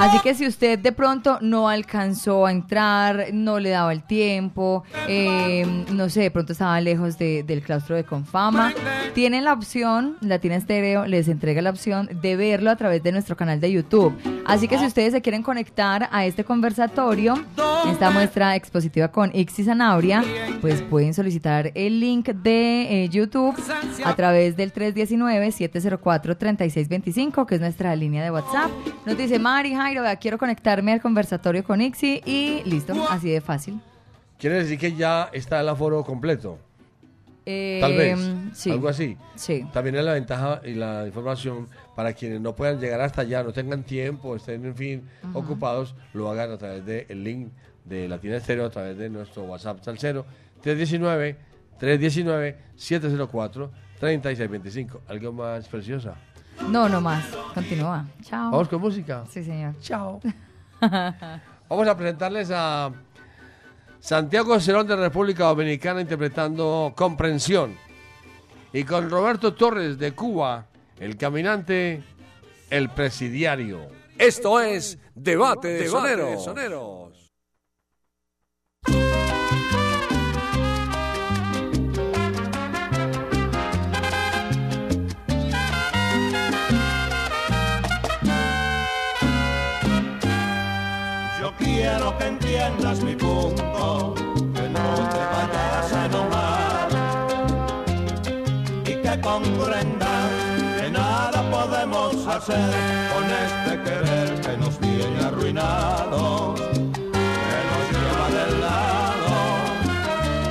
Así 0.00 0.18
que 0.20 0.34
si 0.34 0.46
usted 0.46 0.78
de 0.78 0.92
pronto 0.92 1.38
no 1.42 1.68
alcanzó 1.68 2.46
a 2.46 2.52
entrar, 2.52 3.26
no 3.32 3.58
le 3.60 3.70
daba 3.70 3.92
el 3.92 4.02
tiempo, 4.02 4.84
eh, 5.08 5.64
no 5.92 6.08
sé, 6.08 6.20
de 6.22 6.30
pronto 6.30 6.52
estaba 6.52 6.80
lejos 6.80 7.18
de- 7.18 7.42
del 7.42 7.60
claustro 7.62 7.96
de 7.96 8.04
Confama, 8.04 8.72
tienen 9.14 9.44
la 9.44 9.52
opción, 9.52 10.16
Latina 10.20 10.56
Estéreo 10.56 11.04
les 11.06 11.28
entrega 11.28 11.60
la 11.62 11.70
opción 11.70 12.08
de 12.22 12.36
verlo 12.36 12.70
a 12.70 12.76
través 12.76 13.02
de 13.02 13.12
nuestro 13.12 13.36
canal 13.36 13.60
de 13.60 13.72
YouTube. 13.72 14.16
Así 14.46 14.68
que 14.68 14.78
si 14.78 14.86
ustedes 14.86 15.12
se 15.12 15.20
quieren 15.20 15.42
conectar 15.42 16.08
a 16.10 16.24
este 16.24 16.44
conversatorio, 16.44 17.34
esta 17.90 18.10
muestra 18.10 18.56
expositiva 18.56 19.08
con 19.08 19.30
Ixi 19.34 19.64
Sanabria, 19.64 20.24
pues 20.60 20.82
pueden 20.82 21.12
solicitar 21.14 21.70
el 21.74 22.00
link 22.00 22.28
de 22.30 23.04
eh, 23.04 23.08
YouTube 23.10 23.54
a 24.04 24.14
través 24.16 24.56
del 24.56 24.72
319-704-3625, 24.72 27.46
que 27.46 27.54
es 27.56 27.60
nuestra 27.60 27.94
línea 27.96 28.22
de 28.24 28.30
WhatsApp. 28.30 28.70
Nos 29.06 29.16
dice 29.16 29.38
Mari, 29.38 29.74
Jairo, 29.90 30.04
quiero 30.20 30.38
conectarme 30.38 30.92
al 30.92 31.00
conversatorio 31.00 31.64
con 31.64 31.80
Ixi 31.80 32.22
y 32.24 32.62
listo, 32.64 32.94
así 33.10 33.30
de 33.30 33.40
fácil. 33.40 33.80
Quiere 34.38 34.56
decir 34.56 34.78
que 34.78 34.94
ya 34.94 35.28
está 35.32 35.60
el 35.60 35.68
aforo 35.68 36.04
completo. 36.04 36.58
Eh, 37.44 37.78
Tal 37.80 37.96
vez. 37.96 38.18
sí. 38.52 38.70
Algo 38.70 38.88
así. 38.88 39.16
Sí. 39.34 39.66
También 39.72 39.96
es 39.96 40.04
la 40.04 40.12
ventaja 40.12 40.60
y 40.64 40.74
la 40.74 41.06
información 41.06 41.66
para 41.96 42.12
quienes 42.12 42.40
no 42.40 42.54
puedan 42.54 42.78
llegar 42.78 43.00
hasta 43.00 43.22
allá, 43.22 43.42
no 43.42 43.52
tengan 43.52 43.82
tiempo, 43.82 44.36
estén, 44.36 44.64
en 44.64 44.76
fin, 44.76 45.08
Ajá. 45.24 45.36
ocupados, 45.36 45.96
lo 46.14 46.30
hagan 46.30 46.52
a 46.52 46.58
través 46.58 46.86
del 46.86 47.24
link 47.24 47.48
de 47.84 48.06
Latina 48.06 48.36
Estéreo, 48.36 48.66
a 48.66 48.70
través 48.70 48.96
de 48.96 49.10
nuestro 49.10 49.42
WhatsApp 49.42 49.82
Salcero, 49.82 50.24
319 50.62 51.36
319 51.80 52.56
704 52.76 53.70
3625. 53.98 55.00
¿Algo 55.08 55.32
más 55.32 55.66
preciosa? 55.66 56.14
No, 56.68 56.88
no 56.88 57.00
más. 57.00 57.24
Continúa. 57.54 58.04
Chao. 58.22 58.50
Vamos 58.50 58.68
con 58.68 58.80
música. 58.80 59.24
Sí, 59.30 59.42
señor. 59.42 59.74
Chao. 59.80 60.20
Vamos 61.68 61.88
a 61.88 61.96
presentarles 61.96 62.50
a 62.52 62.90
Santiago 64.00 64.58
Cerón 64.60 64.86
de 64.86 64.96
República 64.96 65.44
Dominicana 65.44 66.00
interpretando 66.00 66.92
Comprensión. 66.96 67.76
Y 68.72 68.84
con 68.84 69.10
Roberto 69.10 69.54
Torres 69.54 69.98
de 69.98 70.12
Cuba, 70.12 70.66
el 70.98 71.16
caminante, 71.16 72.02
el 72.70 72.88
presidiario. 72.90 73.88
Esto 74.16 74.60
es 74.60 74.98
Debate 75.14 75.68
de 75.68 75.82
Debate 75.84 76.16
de 76.16 76.38
Soneros. 76.38 77.09
Quiero 91.58 92.16
que 92.18 92.26
entiendas 92.26 93.02
mi 93.02 93.14
punto, 93.16 94.14
que 94.54 94.68
no 94.68 94.94
te 95.12 95.22
vayas 95.32 95.92
a 95.92 96.06
enojar 96.06 96.88
y 98.84 98.94
que 99.02 99.20
comprendas 99.20 100.30
que 100.80 100.90
nada 100.90 101.42
podemos 101.50 102.26
hacer 102.26 102.70
con 103.12 103.24
este 103.24 103.82
querer 103.82 104.40
que 104.40 104.56
nos 104.58 104.78
tiene 104.78 105.20
arruinados, 105.24 106.60
que 106.60 107.58
nos 107.70 107.84
lleva 107.94 108.26
del 108.38 108.60
lado 108.60 109.34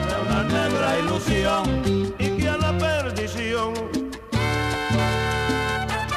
de 0.07 0.15
una 0.27 0.43
negra 0.43 0.99
ilusión 0.99 2.13
y 2.17 2.27
que 2.37 2.49
a 2.49 2.57
la 2.57 2.77
perdición 2.77 3.73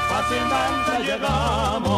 fácilmente 0.08 1.12
llegamos. 1.12 1.91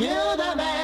you 0.00 0.08
the 0.08 0.56
man. 0.56 0.79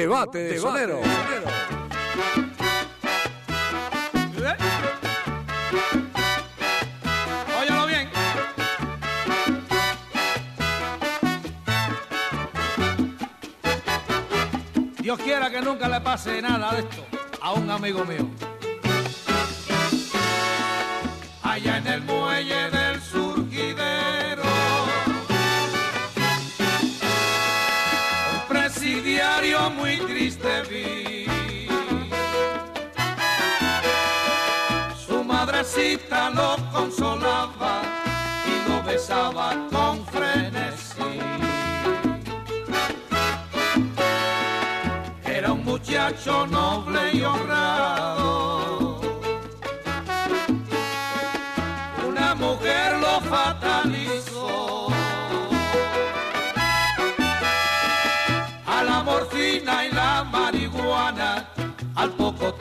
Debate 0.00 0.38
de 0.38 0.58
Sonero. 0.58 0.98
Óyalo 7.60 7.86
bien. 7.86 8.08
Dios 15.02 15.18
quiera 15.18 15.50
que 15.50 15.60
nunca 15.60 15.86
le 15.86 16.00
pase 16.00 16.40
nada 16.40 16.72
de 16.72 16.80
esto 16.80 17.04
a 17.42 17.52
un 17.52 17.70
amigo 17.70 18.02
mío. 18.06 18.49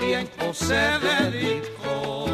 Tiempo 0.09 0.51
se 0.55 0.83
dedicó. 1.09 2.25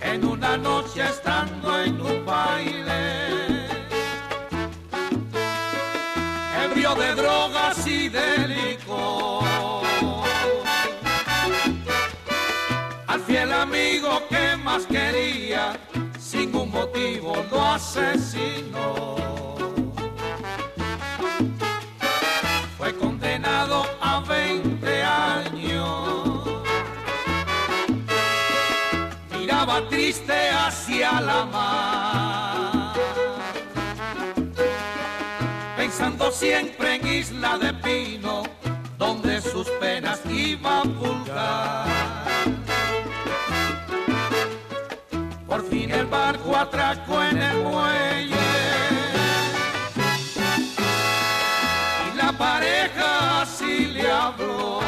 En 0.00 0.24
una 0.24 0.56
noche 0.56 1.02
estando 1.04 1.68
en 1.82 2.00
un 2.00 2.24
baile, 2.24 3.02
ebrio 6.64 6.94
de 6.94 7.14
drogas 7.14 7.86
y 7.86 8.08
de 8.08 8.26
al 13.06 13.20
fiel 13.20 13.52
amigo 13.52 14.22
que 14.30 14.56
más 14.56 14.86
quería, 14.86 15.78
sin 16.18 16.54
un 16.56 16.70
motivo 16.70 17.34
lo 17.50 17.62
asesinó. 17.62 19.35
Pensando 35.96 36.30
siempre 36.30 36.96
en 36.96 37.06
Isla 37.06 37.56
de 37.58 37.72
Pino, 37.72 38.42
donde 38.98 39.40
sus 39.40 39.66
penas 39.80 40.20
iba 40.28 40.80
a 40.80 40.82
pulgar. 40.82 41.86
Por 45.46 45.62
fin 45.70 45.90
el 45.90 46.06
barco 46.06 46.56
atracó 46.56 47.22
en 47.22 47.38
el 47.40 47.56
muelle. 47.62 48.36
y 52.06 52.16
la 52.16 52.32
pareja 52.32 53.42
así 53.42 53.86
le 53.86 54.10
habló. 54.10 54.80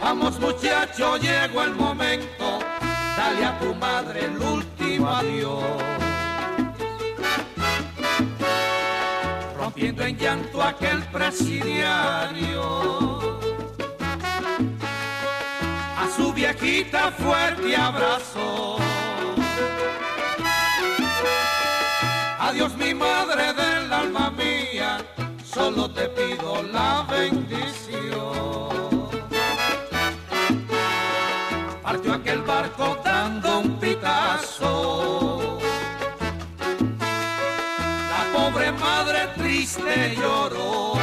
Vamos 0.00 0.40
muchacho, 0.40 1.16
llegó 1.18 1.62
el 1.62 1.74
momento, 1.74 2.43
dale 3.24 3.44
a 3.44 3.58
tu 3.58 3.74
madre 3.74 4.24
el 4.26 4.36
último 4.38 5.08
adiós. 5.08 5.64
Rompiendo 9.58 10.02
en 10.04 10.16
llanto 10.18 10.62
aquel 10.62 11.02
presidiario. 11.16 12.62
A 16.02 16.04
su 16.16 16.32
viejita 16.32 17.10
fuerte 17.12 17.76
abrazó. 17.76 18.76
Adiós 22.38 22.76
mi 22.76 22.92
madre 22.94 23.44
del 23.54 23.92
alma 23.92 24.30
mía, 24.30 24.98
solo 25.42 25.90
te 25.90 26.08
pido 26.08 26.62
la 26.72 27.06
bendición. 27.10 28.63
Triste 39.74 40.14
lloró. 40.16 40.94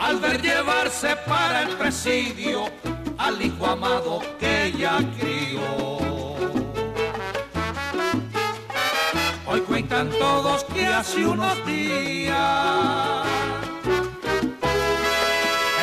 Al 0.00 0.18
ver 0.20 0.42
llevarse 0.42 1.16
para 1.26 1.62
el 1.62 1.68
presidio 1.76 2.64
al 3.18 3.40
hijo 3.40 3.66
amado 3.66 4.20
que 4.38 4.66
ella 4.66 4.98
crió. 5.18 5.62
Hoy 9.46 9.60
cuentan 9.60 10.10
todos 10.10 10.64
que 10.64 10.86
hace 10.86 11.26
unos 11.26 11.66
días 11.66 12.36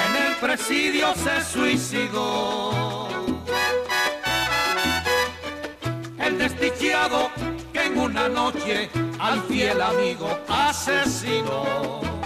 en 0.08 0.26
el 0.26 0.36
presidio 0.36 1.14
se 1.16 1.44
suicidó. 1.44 3.08
El 6.18 6.38
desdichado 6.38 7.30
una 8.20 8.28
noche 8.28 8.90
al 9.20 9.42
fiel 9.44 9.82
amigo 9.82 10.28
asesinó. 10.50 12.19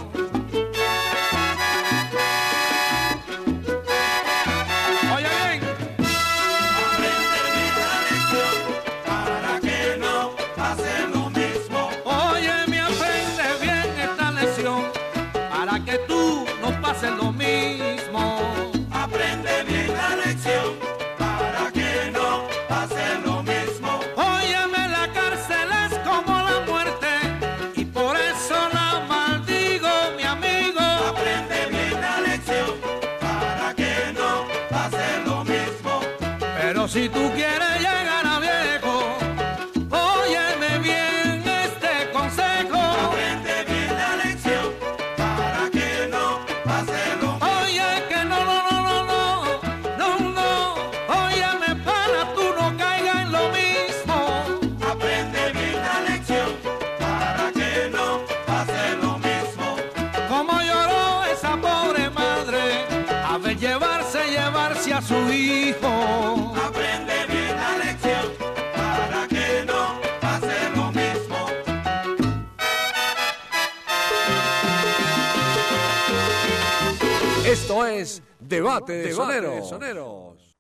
Esto 77.73 77.87
es 77.87 78.21
Debate 78.39 78.93
de 78.93 79.13
Soneros. 79.13 80.55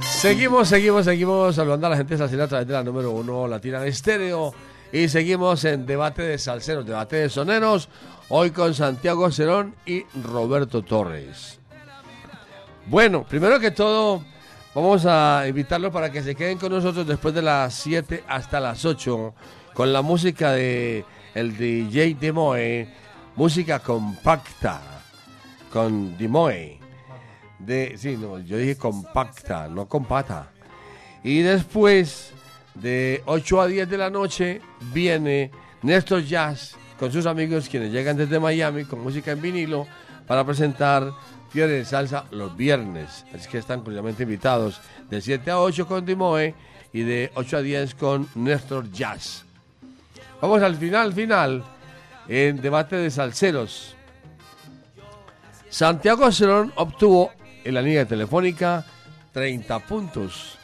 Seguimos, 0.00 0.68
seguimos, 0.68 1.04
seguimos 1.04 1.54
saludando 1.54 1.86
a 1.86 1.90
la 1.90 1.96
gente 1.96 2.14
de 2.14 2.18
Salsera 2.18 2.44
a 2.44 2.48
través 2.48 2.66
de 2.66 2.72
la 2.72 2.82
número 2.82 3.12
uno 3.12 3.46
Latina 3.46 3.78
de 3.78 3.90
Estéreo. 3.90 4.52
Y 4.90 5.08
seguimos 5.08 5.64
en 5.64 5.86
debate 5.86 6.22
de 6.22 6.36
salseros, 6.36 6.84
debate 6.84 7.14
de 7.14 7.28
soneros. 7.28 7.88
Hoy 8.28 8.50
con 8.50 8.74
Santiago 8.74 9.30
Cerón 9.30 9.76
y 9.86 10.02
Roberto 10.20 10.82
Torres. 10.82 11.60
Bueno, 12.86 13.24
primero 13.24 13.60
que 13.60 13.70
todo, 13.70 14.24
vamos 14.74 15.06
a 15.06 15.44
invitarlos 15.46 15.92
para 15.92 16.10
que 16.10 16.24
se 16.24 16.34
queden 16.34 16.58
con 16.58 16.72
nosotros 16.72 17.06
después 17.06 17.32
de 17.32 17.42
las 17.42 17.72
7 17.74 18.24
hasta 18.26 18.58
las 18.58 18.84
8 18.84 19.32
con 19.76 19.92
la 19.92 20.00
música 20.00 20.52
de 20.52 21.04
el 21.34 21.54
DJ 21.54 22.16
Demoe, 22.18 22.88
música 23.36 23.78
compacta 23.78 24.80
con 25.70 26.16
Demoe. 26.16 26.80
De, 27.58 27.94
sí, 27.98 28.16
no, 28.16 28.38
yo 28.38 28.56
dije 28.56 28.76
compacta, 28.76 29.68
no 29.68 29.86
compata. 29.86 30.50
Y 31.22 31.40
después 31.40 32.32
de 32.74 33.22
8 33.26 33.60
a 33.60 33.66
10 33.66 33.90
de 33.90 33.98
la 33.98 34.08
noche 34.08 34.62
viene 34.94 35.50
Néstor 35.82 36.24
Jazz 36.24 36.74
con 36.98 37.12
sus 37.12 37.26
amigos 37.26 37.68
quienes 37.68 37.92
llegan 37.92 38.16
desde 38.16 38.40
Miami 38.40 38.84
con 38.86 39.02
música 39.02 39.32
en 39.32 39.42
vinilo 39.42 39.86
para 40.26 40.42
presentar 40.44 41.12
Fiebre 41.50 41.74
de 41.74 41.84
Salsa 41.84 42.24
los 42.30 42.56
viernes. 42.56 43.26
Así 43.34 43.46
que 43.50 43.58
están 43.58 43.82
cordialmente 43.82 44.22
invitados 44.22 44.80
de 45.10 45.20
7 45.20 45.50
a 45.50 45.60
8 45.60 45.86
con 45.86 46.06
Dimoe 46.06 46.54
y 46.94 47.02
de 47.02 47.30
8 47.34 47.58
a 47.58 47.60
10 47.60 47.94
con 47.94 48.26
Néstor 48.34 48.90
Jazz. 48.90 49.45
Vamos 50.46 50.62
al 50.62 50.76
final, 50.76 51.12
final, 51.12 51.64
en 52.28 52.62
debate 52.62 52.94
de 52.94 53.10
salseros. 53.10 53.96
Santiago 55.68 56.30
Cerón 56.30 56.72
obtuvo 56.76 57.32
en 57.64 57.74
la 57.74 57.82
línea 57.82 58.06
telefónica 58.06 58.86
30 59.32 59.80
puntos. 59.80 60.56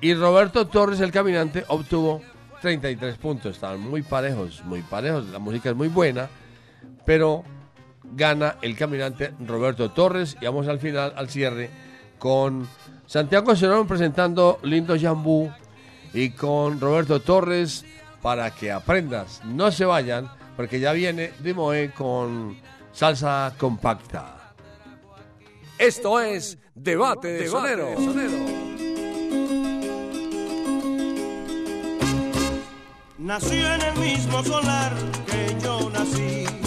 Y 0.00 0.14
Roberto 0.14 0.68
Torres, 0.68 1.00
el 1.00 1.12
caminante, 1.12 1.66
obtuvo 1.68 2.22
33 2.62 3.18
puntos. 3.18 3.56
Estaban 3.56 3.80
muy 3.80 4.00
parejos, 4.00 4.64
muy 4.64 4.80
parejos. 4.80 5.26
La 5.26 5.38
música 5.38 5.68
es 5.68 5.76
muy 5.76 5.88
buena, 5.88 6.30
pero 7.04 7.44
gana 8.04 8.56
el 8.62 8.74
caminante 8.74 9.34
Roberto 9.46 9.90
Torres. 9.90 10.38
Y 10.40 10.46
vamos 10.46 10.66
al 10.66 10.78
final, 10.78 11.12
al 11.14 11.28
cierre, 11.28 11.68
con 12.18 12.66
Santiago 13.04 13.54
Cerón 13.54 13.86
presentando 13.86 14.60
Lindo 14.62 14.98
Jambú 14.98 15.52
y 16.14 16.30
con 16.30 16.80
Roberto 16.80 17.20
Torres 17.20 17.84
para 18.22 18.50
que 18.50 18.72
aprendas. 18.72 19.40
No 19.44 19.70
se 19.70 19.84
vayan, 19.84 20.30
porque 20.56 20.80
ya 20.80 20.92
viene 20.92 21.32
Dimoe 21.40 21.92
con 21.92 22.56
salsa 22.92 23.54
compacta. 23.58 24.54
Esto 25.78 26.20
es 26.20 26.58
Debate 26.74 27.28
de 27.28 27.48
Sonero. 27.48 27.94
Nació 33.18 33.74
en 33.74 33.82
el 33.82 33.98
mismo 33.98 34.42
solar 34.44 34.92
que 35.26 35.56
yo 35.62 35.90
nací 35.90 36.65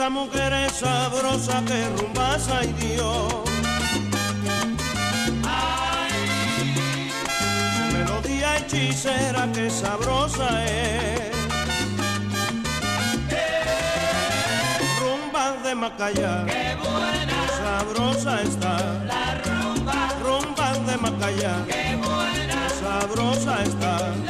Esa 0.00 0.08
mujer 0.08 0.50
es 0.54 0.72
sabrosa 0.76 1.62
que 1.66 1.86
rumbasa 1.90 2.64
y 2.64 2.72
Dios. 2.72 3.34
Su 7.76 7.98
melodía 7.98 8.56
hechicera 8.56 9.46
que 9.52 9.68
sabrosa 9.68 10.64
es. 10.64 11.36
Rumba 15.00 15.52
de 15.64 15.74
Macaya. 15.74 16.46
Qué 16.46 16.76
buena. 16.76 17.38
Sabrosa 17.58 18.40
está. 18.40 19.04
La 19.04 19.34
rumba. 19.44 20.08
Rumba 20.22 20.72
de 20.90 20.96
Macaya. 20.96 21.54
Qué 21.66 21.96
buena. 21.96 22.70
Sabrosa 22.80 23.62
está. 23.64 24.29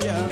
Rumba 0.00 0.31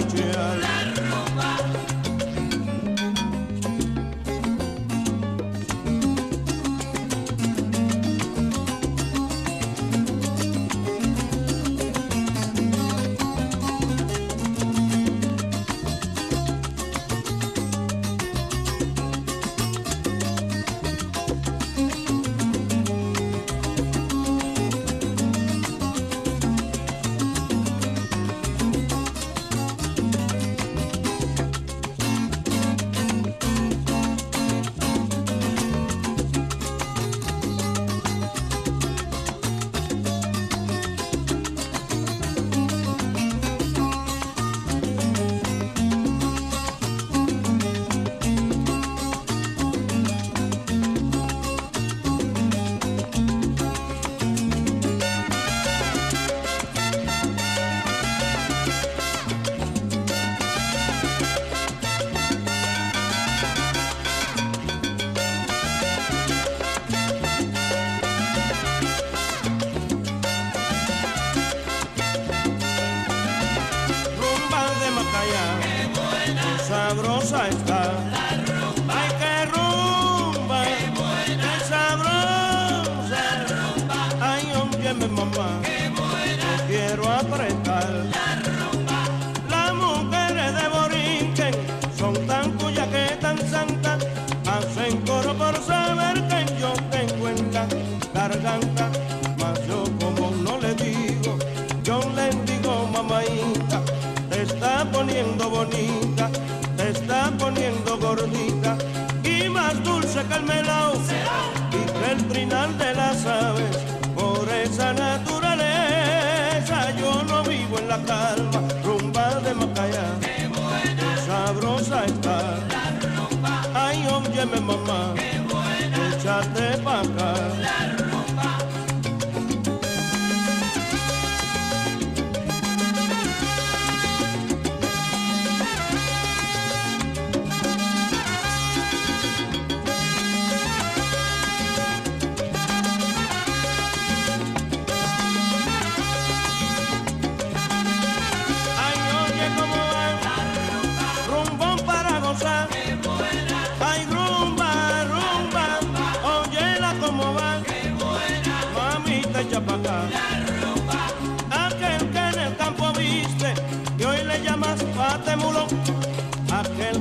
grande 0.00 0.25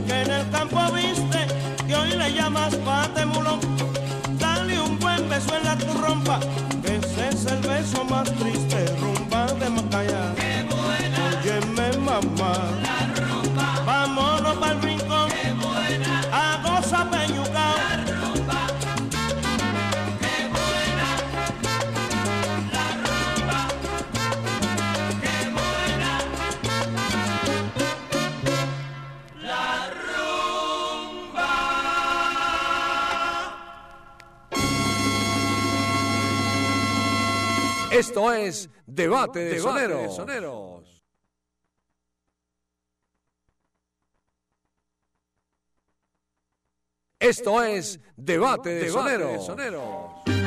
que 0.07 0.21
en 0.21 0.31
el 0.31 0.49
campo 0.49 0.79
viste, 0.91 1.47
que 1.87 1.95
hoy 1.95 2.11
le 2.11 2.33
llamas 2.33 2.75
pate 2.77 3.25
mulón. 3.25 3.59
Dale 4.39 4.79
un 4.79 4.99
buen 4.99 5.27
beso 5.29 5.55
en 5.55 5.63
la 5.63 5.77
tu 5.77 5.93
rompa, 5.93 6.39
que 6.83 6.95
ese 6.97 7.29
es 7.29 7.45
el 7.45 7.61
beso 7.61 8.03
más 8.05 8.31
triste, 8.35 8.85
rumba 9.01 9.45
de 9.53 9.69
Macaya. 9.69 10.44
Esto 37.95 38.33
es 38.33 38.69
Debate 38.85 39.39
de, 39.39 39.59
Soneros. 39.59 41.01
Esto 47.17 47.63
es 47.63 48.01
Debate 48.17 48.69
de, 48.71 48.79
de 48.81 48.89
Soneros. 48.89 50.44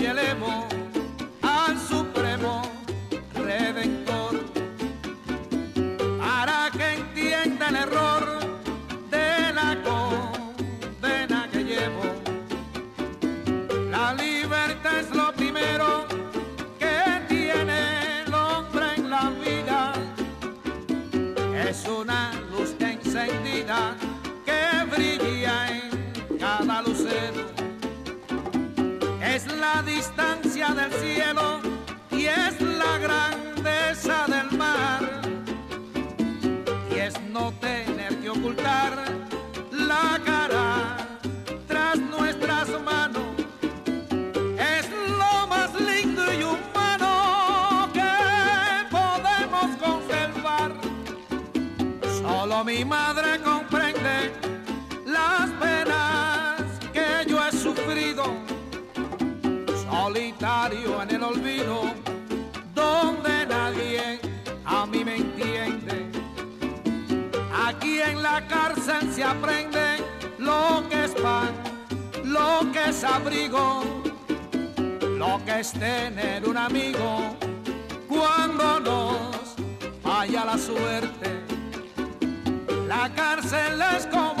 y 0.00 0.06
el 0.06 0.18
emo. 0.18 0.67
al 30.88 31.00
cielo. 31.00 31.67
presencia 68.88 69.32
aprende 69.32 69.98
lo 70.38 70.82
que 70.88 71.04
es 71.04 71.10
pan, 71.12 71.50
lo 72.24 72.72
que 72.72 72.88
es 72.88 73.04
abrigo, 73.04 73.82
lo 75.18 75.44
que 75.44 75.60
es 75.60 75.72
tener 75.72 76.48
un 76.48 76.56
amigo 76.56 77.36
cuando 78.08 78.80
nos 78.80 79.56
falla 80.02 80.46
la 80.46 80.56
suerte. 80.56 81.44
La 82.86 83.12
cárcel 83.14 83.82
es 83.94 84.06
como 84.06 84.37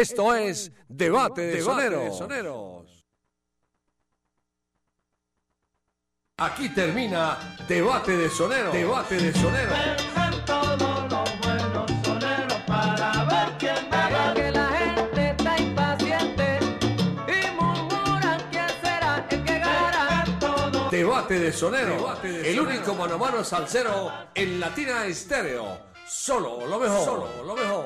Esto 0.00 0.32
es 0.32 0.70
Debate 0.88 1.42
de 1.42 1.60
Soneros. 1.60 3.04
Aquí 6.36 6.68
termina 6.68 7.56
Debate 7.66 8.16
de 8.16 8.30
Soneros. 8.30 8.72
Debate 8.72 9.16
de 9.16 9.32
Soneros. 9.32 9.76
Vengan 9.76 10.44
todos 10.44 11.10
los 11.10 11.40
buenos 11.40 11.90
soneros 12.04 12.62
para 12.64 13.24
ver 13.24 13.58
quién 13.58 13.90
va 13.92 14.30
a 14.30 14.34
Que 14.34 14.52
la 14.52 14.68
gente 14.68 15.30
está 15.30 15.58
impaciente 15.58 16.58
y 17.26 17.50
murmuran 17.60 18.40
quién 18.52 18.68
será 18.80 19.26
el 19.28 19.44
que 19.44 19.58
ganará. 19.58 20.88
Debate 20.92 21.40
de 21.40 21.52
Sonero. 21.52 22.16
El 22.22 22.60
único 22.60 22.94
mano 22.94 23.14
a 23.14 23.18
mano 23.18 23.42
salsero 23.42 24.12
en 24.32 24.60
Latina 24.60 25.06
Estéreo. 25.06 25.88
Solo 26.06 26.64
lo 26.68 26.78
mejor. 26.78 27.04
Solo 27.04 27.44
lo 27.44 27.56
mejor. 27.56 27.77